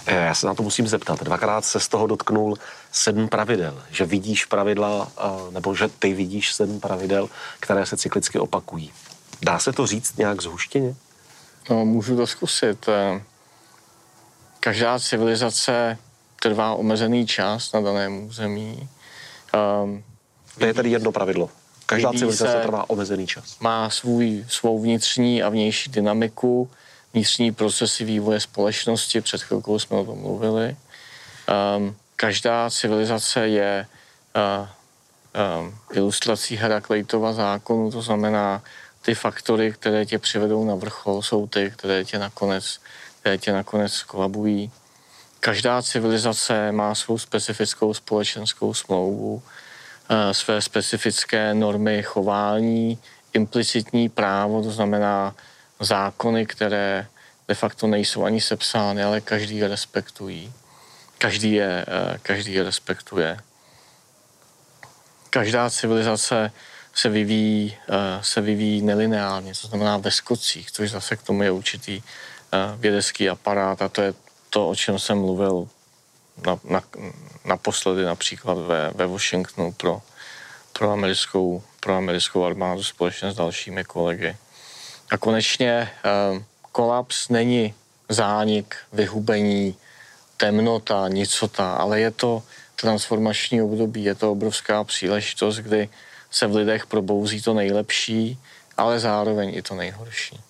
Já 0.07 0.35
se 0.35 0.46
na 0.46 0.55
to 0.55 0.62
musím 0.62 0.88
zeptat. 0.88 1.22
Dvakrát 1.22 1.64
se 1.64 1.81
z 1.81 1.88
toho 1.88 2.07
dotknul 2.07 2.59
sedm 2.92 3.29
pravidel. 3.29 3.83
Že 3.90 4.05
vidíš 4.05 4.44
pravidla, 4.44 5.12
nebo 5.50 5.74
že 5.74 5.88
ty 5.88 6.14
vidíš 6.14 6.55
sedm 6.55 6.81
pravidel, 6.81 7.29
které 7.61 7.87
se 7.87 7.96
cyklicky 7.96 8.38
opakují. 8.38 8.92
Dá 9.42 9.59
se 9.59 9.72
to 9.72 9.87
říct 9.87 10.18
nějak 10.18 10.42
zhuštěně? 10.42 10.94
No, 11.70 11.85
můžu 11.85 12.16
to 12.16 12.26
zkusit. 12.26 12.87
Každá 14.66 14.98
civilizace 14.98 15.98
trvá 16.42 16.74
omezený 16.74 17.26
čas 17.26 17.72
na 17.72 17.81
daném 17.81 18.26
území. 18.26 18.88
Um, 19.55 20.05
to 20.59 20.66
je 20.66 20.74
tedy 20.74 20.90
jedno 20.90 21.12
pravidlo. 21.12 21.50
Každá 21.87 22.12
civilizace 22.12 22.61
trvá 22.62 22.90
omezený 22.90 23.26
čas. 23.26 23.59
Má 23.61 23.90
svůj, 23.90 24.44
svou 24.48 24.83
vnitřní 24.83 25.42
a 25.42 25.48
vnější 25.48 25.90
dynamiku, 25.90 26.70
vnitřní 27.12 27.52
procesy 27.52 28.05
vývoje 28.05 28.40
společnosti, 28.40 29.20
před 29.20 29.42
chvilkou 29.42 29.79
jsme 29.79 29.96
o 29.96 30.05
tom 30.05 30.18
mluvili. 30.18 30.76
Um, 31.76 31.96
každá 32.16 32.70
civilizace 32.70 33.48
je 33.48 33.87
uh, 34.37 34.68
um, 35.62 35.74
ilustrací 35.92 36.57
Herakleitova 36.57 37.33
zákonu, 37.33 37.90
to 37.90 38.02
znamená, 38.02 38.62
ty 39.02 39.14
faktory, 39.14 39.72
které 39.72 40.07
tě 40.07 40.18
přivedou 40.18 40.64
na 40.64 40.74
vrchol, 40.74 41.22
jsou 41.22 41.46
ty, 41.46 41.72
které 41.76 42.05
tě 42.05 42.18
nakonec 42.18 42.81
které 43.26 43.38
tě 43.38 43.52
nakonec 43.52 44.02
kolabují. 44.02 44.70
Každá 45.40 45.82
civilizace 45.82 46.72
má 46.72 46.94
svou 46.94 47.18
specifickou 47.18 47.94
společenskou 47.94 48.74
smlouvu, 48.74 49.42
eh, 50.08 50.34
své 50.34 50.62
specifické 50.62 51.54
normy 51.54 52.02
chování, 52.02 52.98
implicitní 53.32 54.08
právo, 54.08 54.62
to 54.62 54.70
znamená 54.70 55.34
zákony, 55.80 56.46
které 56.46 57.06
de 57.48 57.54
facto 57.54 57.86
nejsou 57.86 58.24
ani 58.24 58.40
sepsány, 58.40 59.04
ale 59.04 59.20
každý 59.20 59.56
je 59.56 59.68
respektují. 59.68 60.52
Každý 61.18 61.52
je, 61.52 61.84
eh, 61.88 62.18
každý 62.22 62.52
je 62.52 62.62
respektuje. 62.62 63.38
Každá 65.30 65.70
civilizace 65.70 66.52
se 66.94 67.08
vyvíjí, 67.08 67.76
eh, 67.88 68.22
se 68.22 68.40
vyvíjí 68.40 68.82
nelineárně, 68.82 69.52
to 69.62 69.68
znamená 69.68 69.96
ve 69.96 70.10
skocích, 70.10 70.70
což 70.70 70.90
zase 70.90 71.16
k 71.16 71.22
tomu 71.22 71.42
je 71.42 71.50
určitý 71.50 72.02
vědecký 72.76 73.28
aparát 73.28 73.82
a 73.82 73.88
to 73.88 74.02
je 74.02 74.14
to, 74.50 74.68
o 74.68 74.74
čem 74.74 74.98
jsem 74.98 75.18
mluvil 75.18 75.68
na, 76.46 76.61
na, 76.64 76.82
naposledy 77.44 78.04
například 78.04 78.59
ve, 78.59 78.90
ve 78.94 79.06
Washingtonu 79.06 79.72
pro, 79.72 80.02
pro, 80.72 80.90
americkou, 80.92 81.62
pro 81.80 81.96
americkou 81.96 82.44
armádu 82.44 82.82
společně 82.82 83.30
s 83.30 83.35
dalšími 83.35 83.85
kolegy. 83.85 84.37
A 85.11 85.18
konečně 85.18 85.90
eh, 86.04 86.44
kolaps 86.72 87.28
není 87.28 87.74
zánik, 88.09 88.76
vyhubení, 88.92 89.76
temnota, 90.37 91.09
nicota, 91.09 91.74
ale 91.74 92.00
je 92.00 92.11
to 92.11 92.42
transformační 92.76 93.62
období, 93.62 94.04
je 94.04 94.14
to 94.14 94.32
obrovská 94.32 94.85
příležitost, 94.85 95.56
kdy 95.56 95.88
se 96.30 96.46
v 96.46 96.56
lidech 96.56 96.87
probouzí 96.87 97.42
to 97.42 97.54
nejlepší, 97.54 98.38
ale 98.76 99.00
zároveň 99.00 99.54
i 99.54 99.62
to 99.62 99.74
nejhorší 99.74 100.40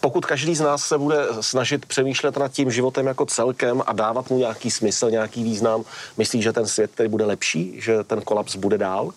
pokud 0.00 0.26
každý 0.26 0.54
z 0.54 0.60
nás 0.60 0.84
se 0.84 0.98
bude 0.98 1.16
snažit 1.40 1.86
přemýšlet 1.86 2.36
nad 2.36 2.52
tím 2.52 2.70
životem 2.70 3.06
jako 3.06 3.26
celkem 3.26 3.82
a 3.86 3.92
dávat 3.92 4.30
mu 4.30 4.38
nějaký 4.38 4.70
smysl, 4.70 5.10
nějaký 5.10 5.44
význam, 5.44 5.84
myslíš, 6.16 6.44
že 6.44 6.52
ten 6.52 6.66
svět 6.66 6.90
tedy 6.94 7.08
bude 7.08 7.24
lepší, 7.24 7.80
že 7.80 8.04
ten 8.04 8.20
kolaps 8.20 8.56
bude 8.56 8.78
dál? 8.78 9.12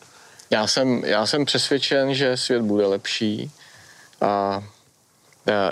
Já 0.49 0.67
jsem, 0.67 1.05
já 1.05 1.25
jsem 1.25 1.45
přesvědčen, 1.45 2.13
že 2.13 2.37
svět 2.37 2.61
bude 2.61 2.85
lepší 2.85 3.51
a 4.21 4.63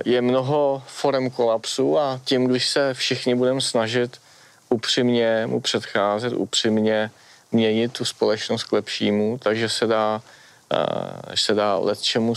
je 0.06 0.22
mnoho 0.22 0.84
forem 0.88 1.30
kolapsu 1.30 2.00
a 2.00 2.22
tím, 2.24 2.48
když 2.48 2.69
se 2.69 2.93
všichni 2.93 3.36
budeme 3.36 3.62
snažit 3.62 4.17
upřímně 4.69 5.43
mu 5.48 5.60
předcházet, 5.60 6.34
upřímně 6.34 7.12
měnit 7.52 7.93
tu 7.93 8.06
společnost 8.06 8.63
k 8.63 8.72
lepšímu, 8.72 9.38
takže 9.43 9.69
se 9.69 9.88
dá, 9.88 10.22
se 11.36 11.54
dá 11.54 11.78
let 11.78 12.02
čemu 12.02 12.34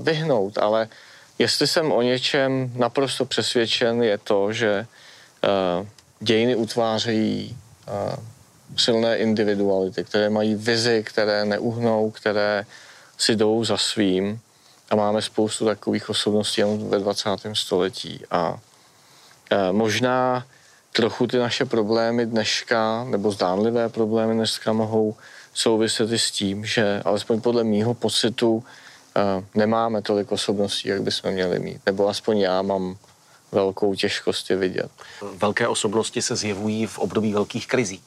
vyhnout, 0.00 0.58
ale 0.58 0.88
Jestli 1.38 1.66
jsem 1.66 1.92
o 1.92 2.02
něčem 2.02 2.72
naprosto 2.74 3.24
přesvědčen, 3.24 4.02
je 4.02 4.18
to, 4.18 4.52
že 4.52 4.86
uh, 5.44 5.86
dějiny 6.20 6.56
utvářejí 6.56 7.56
uh, 7.88 8.14
silné 8.76 9.16
individuality, 9.16 10.04
které 10.04 10.30
mají 10.30 10.54
vizi, 10.54 11.04
které 11.06 11.44
neuhnou, 11.44 12.10
které 12.10 12.66
si 13.18 13.36
jdou 13.36 13.64
za 13.64 13.76
svým. 13.76 14.40
A 14.90 14.96
máme 14.96 15.22
spoustu 15.22 15.64
takových 15.64 16.10
osobností 16.10 16.60
jen 16.60 16.88
ve 16.88 16.98
20. 16.98 17.28
století. 17.52 18.20
A 18.30 18.50
uh, 18.50 18.58
možná 19.72 20.46
trochu 20.92 21.26
ty 21.26 21.38
naše 21.38 21.64
problémy 21.64 22.26
dneška, 22.26 23.04
nebo 23.04 23.30
zdánlivé 23.30 23.88
problémy 23.88 24.34
dneska 24.34 24.72
mohou 24.72 25.16
souviset 25.54 26.12
i 26.12 26.18
s 26.18 26.30
tím, 26.30 26.64
že 26.64 27.02
alespoň 27.04 27.40
podle 27.40 27.64
mýho 27.64 27.94
pocitu 27.94 28.64
nemáme 29.54 30.02
tolik 30.02 30.32
osobností, 30.32 30.88
jak 30.88 31.02
bychom 31.02 31.30
měli 31.30 31.58
mít. 31.58 31.80
Nebo 31.86 32.08
aspoň 32.08 32.38
já 32.38 32.62
mám 32.62 32.96
velkou 33.52 33.94
těžkost 33.94 34.50
je 34.50 34.56
vidět. 34.56 34.90
Velké 35.36 35.68
osobnosti 35.68 36.22
se 36.22 36.36
zjevují 36.36 36.86
v 36.86 36.98
období 36.98 37.32
velkých 37.32 37.66
krizí 37.66 38.02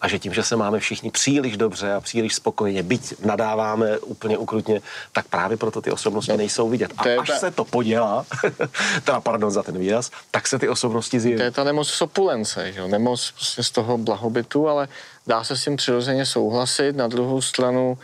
a 0.00 0.08
že 0.08 0.18
tím, 0.18 0.34
že 0.34 0.42
se 0.42 0.56
máme 0.56 0.80
všichni 0.80 1.10
příliš 1.10 1.56
dobře 1.56 1.92
a 1.92 2.00
příliš 2.00 2.34
spokojeně, 2.34 2.82
byť 2.82 3.14
nadáváme 3.24 3.98
úplně 3.98 4.38
ukrutně, 4.38 4.80
tak 5.12 5.28
právě 5.28 5.56
proto 5.56 5.82
ty 5.82 5.90
osobnosti 5.90 6.30
no, 6.30 6.36
nejsou 6.36 6.68
vidět. 6.68 6.92
A 6.96 7.02
až 7.20 7.28
ta... 7.28 7.38
se 7.38 7.50
to 7.50 7.64
podělá, 7.64 8.26
teda 9.04 9.20
pardon 9.20 9.50
za 9.50 9.62
ten 9.62 9.78
výraz, 9.78 10.10
tak 10.30 10.48
se 10.48 10.58
ty 10.58 10.68
osobnosti 10.68 11.20
zjeví. 11.20 11.36
To 11.36 11.42
je 11.42 11.50
ta 11.50 11.64
nemoc 11.64 11.88
z 11.88 12.02
opulence, 12.02 12.72
že? 12.72 12.88
nemoc 12.88 13.30
prostě 13.30 13.62
z 13.62 13.70
toho 13.70 13.98
blahobytu, 13.98 14.68
ale 14.68 14.88
dá 15.26 15.44
se 15.44 15.56
s 15.56 15.64
tím 15.64 15.76
přirozeně 15.76 16.26
souhlasit. 16.26 16.96
Na 16.96 17.08
druhou 17.08 17.42
stranu 17.42 17.98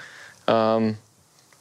um, 0.78 0.96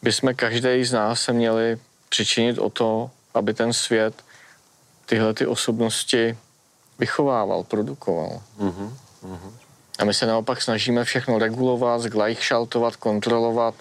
bychom 0.03 0.35
každý 0.35 0.85
z 0.85 0.91
nás 0.91 1.21
se 1.21 1.33
měli 1.33 1.77
přičinit 2.09 2.57
o 2.57 2.69
to, 2.69 3.11
aby 3.33 3.53
ten 3.53 3.73
svět 3.73 4.13
tyhle 5.05 5.33
ty 5.33 5.45
osobnosti 5.45 6.37
vychovával, 6.99 7.63
produkoval. 7.63 8.41
Mm-hmm. 8.59 8.93
Mm-hmm. 9.25 9.53
A 9.99 10.05
my 10.05 10.13
se 10.13 10.25
naopak 10.25 10.61
snažíme 10.61 11.03
všechno 11.03 11.39
regulovat, 11.39 12.01
zglajšaltovat, 12.01 12.95
kontrolovat 12.95 13.75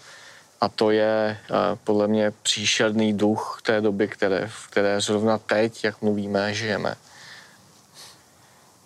a 0.60 0.68
to 0.68 0.90
je 0.90 1.38
uh, 1.50 1.56
podle 1.84 2.08
mě 2.08 2.32
příšerný 2.42 3.12
duch 3.12 3.60
té 3.62 3.80
doby, 3.80 4.08
které, 4.08 4.48
v 4.48 4.68
které 4.70 5.00
zrovna 5.00 5.38
teď, 5.38 5.84
jak 5.84 6.02
mluvíme, 6.02 6.54
žijeme. 6.54 6.94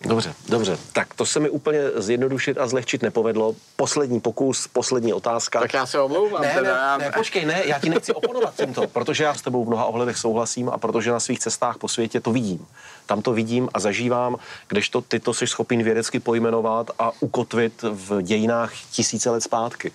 Dobře, 0.00 0.34
dobře. 0.48 0.78
Tak 0.92 1.14
to 1.14 1.26
se 1.26 1.40
mi 1.40 1.50
úplně 1.50 1.78
zjednodušit 1.96 2.58
a 2.58 2.66
zlehčit 2.66 3.02
nepovedlo. 3.02 3.54
Poslední 3.76 4.20
pokus, 4.20 4.68
poslední 4.68 5.12
otázka. 5.12 5.60
Tak 5.60 5.74
já 5.74 5.86
se 5.86 6.00
omlouvám. 6.00 6.42
Ne, 6.42 6.54
teda. 6.54 6.96
ne, 6.98 7.04
ne, 7.04 7.12
počkej, 7.12 7.44
ne, 7.44 7.62
já 7.64 7.78
ti 7.78 7.90
nechci 7.90 8.12
oponovat 8.12 8.54
tímto, 8.56 8.86
protože 8.86 9.24
já 9.24 9.34
s 9.34 9.42
tebou 9.42 9.64
v 9.64 9.68
mnoha 9.68 9.84
ohledech 9.84 10.16
souhlasím 10.16 10.68
a 10.68 10.78
protože 10.78 11.10
na 11.10 11.20
svých 11.20 11.38
cestách 11.38 11.78
po 11.78 11.88
světě 11.88 12.20
to 12.20 12.32
vidím. 12.32 12.66
Tam 13.06 13.22
to 13.22 13.32
vidím 13.32 13.68
a 13.74 13.80
zažívám, 13.80 14.36
kdežto 14.68 15.00
ty 15.00 15.20
to 15.20 15.34
jsi 15.34 15.46
schopen 15.46 15.82
vědecky 15.82 16.20
pojmenovat 16.20 16.90
a 16.98 17.12
ukotvit 17.20 17.82
v 17.82 18.22
dějinách 18.22 18.72
tisíce 18.90 19.30
let 19.30 19.40
zpátky 19.40 19.92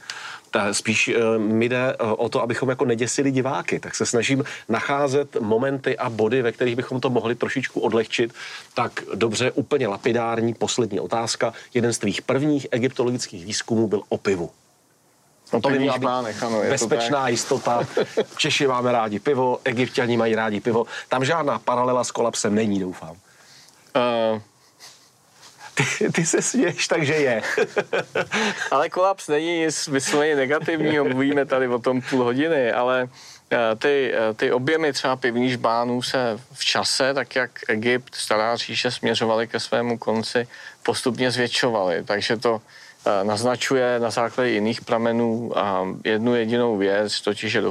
spíš 0.72 1.08
eh, 1.08 1.38
mi 1.38 1.70
jde 1.70 1.94
eh, 1.94 2.04
o 2.04 2.30
to, 2.30 2.42
abychom 2.42 2.70
jako 2.70 2.86
neděsili 2.86 3.32
diváky, 3.32 3.80
tak 3.80 3.96
se 3.96 4.06
snažím 4.06 4.44
nacházet 4.70 5.36
momenty 5.36 5.98
a 5.98 6.10
body, 6.10 6.42
ve 6.42 6.52
kterých 6.52 6.76
bychom 6.76 7.02
to 7.02 7.10
mohli 7.10 7.36
trošičku 7.36 7.80
odlehčit. 7.80 8.34
Tak 8.74 9.04
dobře, 9.16 9.52
úplně 9.52 9.88
lapidární 9.88 10.54
poslední 10.54 11.00
otázka. 11.00 11.54
Jeden 11.74 11.94
z 11.94 11.98
tvých 11.98 12.22
prvních 12.22 12.68
egyptologických 12.72 13.46
výzkumů 13.46 13.88
byl 13.88 14.02
o 14.10 14.18
pivu. 14.18 14.50
No 15.54 15.62
to 15.62 15.70
by 15.70 15.80
měla 15.80 15.98
být 15.98 16.08
ano, 16.08 16.62
bezpečná 16.70 17.28
jistota. 17.28 17.84
Češi 18.38 18.68
máme 18.68 18.92
rádi 18.92 19.20
pivo, 19.20 19.60
egyptiani 19.64 20.18
mají 20.18 20.36
rádi 20.36 20.60
pivo. 20.60 20.86
Tam 21.10 21.26
žádná 21.26 21.60
paralela 21.60 22.04
s 22.04 22.12
kolapsem 22.12 22.56
není, 22.56 22.80
doufám. 22.80 23.12
Uh, 23.12 24.42
ty, 25.98 26.12
ty 26.12 26.26
se 26.26 26.42
směješ, 26.42 26.88
takže 26.88 27.14
je. 27.14 27.42
ale 28.72 28.90
kolaps 28.90 29.28
není 29.28 29.68
vysloveně 29.92 30.36
negativního, 30.36 31.06
mluvíme 31.06 31.46
tady 31.46 31.68
o 31.68 31.80
tom 31.80 32.02
půl 32.02 32.24
hodiny, 32.24 32.72
ale 32.72 33.10
eh, 33.52 33.76
ty, 33.76 34.14
eh, 34.14 34.34
ty 34.34 34.52
objemy 34.52 34.94
třeba 34.94 35.16
pivních 35.16 35.52
žbánů 35.52 36.02
se 36.02 36.40
v 36.54 36.66
čase, 36.66 37.14
tak 37.14 37.36
jak 37.36 37.52
Egypt, 37.68 38.16
stará 38.16 38.56
říše 38.56 38.92
směřovaly 38.92 39.48
ke 39.48 39.60
svému 39.60 39.98
konci, 39.98 40.48
postupně 40.84 41.32
zvětšovaly. 41.32 42.04
Takže 42.04 42.38
to 42.38 42.62
eh, 43.06 43.24
naznačuje 43.24 44.00
na 44.00 44.10
základě 44.10 44.50
jiných 44.50 44.82
pramenů 44.82 45.52
jednu 46.04 46.36
jedinou 46.36 46.78
věc, 46.78 47.22
totiž, 47.22 47.52
že 47.52 47.62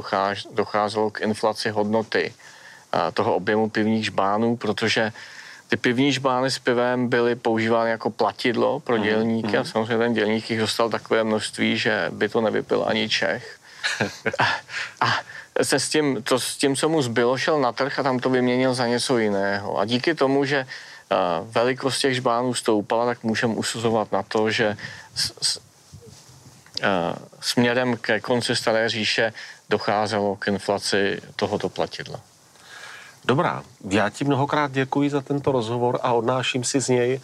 docházelo 0.51 1.09
k 1.11 1.21
inflaci 1.21 1.69
hodnoty 1.69 2.33
toho 3.13 3.35
objemu 3.35 3.69
pivních 3.69 4.05
žbánů, 4.05 4.57
protože 4.57 5.11
ty 5.71 5.77
pivní 5.77 6.11
žbány 6.13 6.51
s 6.51 6.59
pivem 6.59 7.07
byly 7.07 7.35
používány 7.35 7.89
jako 7.89 8.09
platidlo 8.09 8.79
pro 8.79 8.95
mhm, 8.95 9.03
dělníky 9.03 9.55
mm. 9.55 9.61
a 9.61 9.63
samozřejmě 9.63 9.97
ten 9.97 10.13
dělník 10.13 10.49
jich 10.49 10.59
dostal 10.59 10.89
takové 10.89 11.23
množství, 11.23 11.77
že 11.77 12.07
by 12.11 12.29
to 12.29 12.41
nevypil 12.41 12.83
ani 12.87 13.09
Čech. 13.09 13.59
a, 14.39 14.45
a 15.01 15.05
se 15.63 15.79
s 15.79 15.89
tím, 15.89 16.23
to, 16.23 16.39
s 16.39 16.57
tím, 16.57 16.75
co 16.75 16.89
mu 16.89 17.01
zbylo, 17.01 17.37
šel 17.37 17.61
na 17.61 17.71
trh 17.71 17.99
a 17.99 18.03
tam 18.03 18.19
to 18.19 18.29
vyměnil 18.29 18.73
za 18.73 18.87
něco 18.87 19.17
jiného. 19.17 19.79
A 19.79 19.85
díky 19.85 20.15
tomu, 20.15 20.45
že 20.45 20.67
uh, 21.11 21.17
velikost 21.51 21.99
těch 21.99 22.15
žbánů 22.15 22.53
stoupala, 22.53 23.05
tak 23.05 23.23
můžeme 23.23 23.53
usuzovat 23.53 24.11
na 24.11 24.23
to, 24.23 24.51
že 24.51 24.77
s, 25.15 25.33
s, 25.41 25.57
uh, 25.57 25.63
směrem 27.39 27.97
ke 27.97 28.19
konci 28.19 28.55
Staré 28.55 28.89
říše 28.89 29.33
docházelo 29.69 30.35
k 30.35 30.47
inflaci 30.47 31.21
tohoto 31.35 31.69
platidla. 31.69 32.30
Dobrá, 33.25 33.63
já 33.89 34.09
ti 34.09 34.25
mnohokrát 34.25 34.71
děkuji 34.71 35.09
za 35.09 35.21
tento 35.21 35.51
rozhovor 35.51 35.99
a 36.03 36.13
odnáším 36.13 36.63
si 36.63 36.81
z 36.81 36.87
něj 36.87 37.21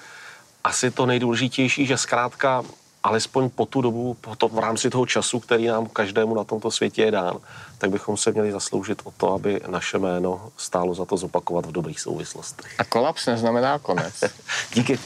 asi 0.63 0.91
to 0.91 1.05
nejdůležitější, 1.05 1.85
že 1.85 1.97
zkrátka 1.97 2.63
alespoň 3.03 3.49
po 3.49 3.65
tu 3.65 3.81
dobu, 3.81 4.13
po 4.13 4.35
to, 4.35 4.47
v 4.47 4.59
rámci 4.59 4.89
toho 4.89 5.05
času, 5.05 5.39
který 5.39 5.67
nám 5.67 5.85
každému 5.85 6.35
na 6.35 6.43
tomto 6.43 6.71
světě 6.71 7.01
je 7.01 7.11
dán, 7.11 7.37
tak 7.77 7.89
bychom 7.89 8.17
se 8.17 8.31
měli 8.31 8.51
zasloužit 8.51 9.01
o 9.03 9.11
to, 9.11 9.33
aby 9.33 9.61
naše 9.67 9.97
jméno 9.97 10.51
stálo 10.57 10.95
za 10.95 11.05
to 11.05 11.17
zopakovat 11.17 11.65
v 11.65 11.71
dobrých 11.71 11.99
souvislostech. 11.99 12.75
A 12.77 12.83
kolaps 12.83 13.25
neznamená 13.25 13.79
konec. 13.79 14.23
Díky. 14.73 14.99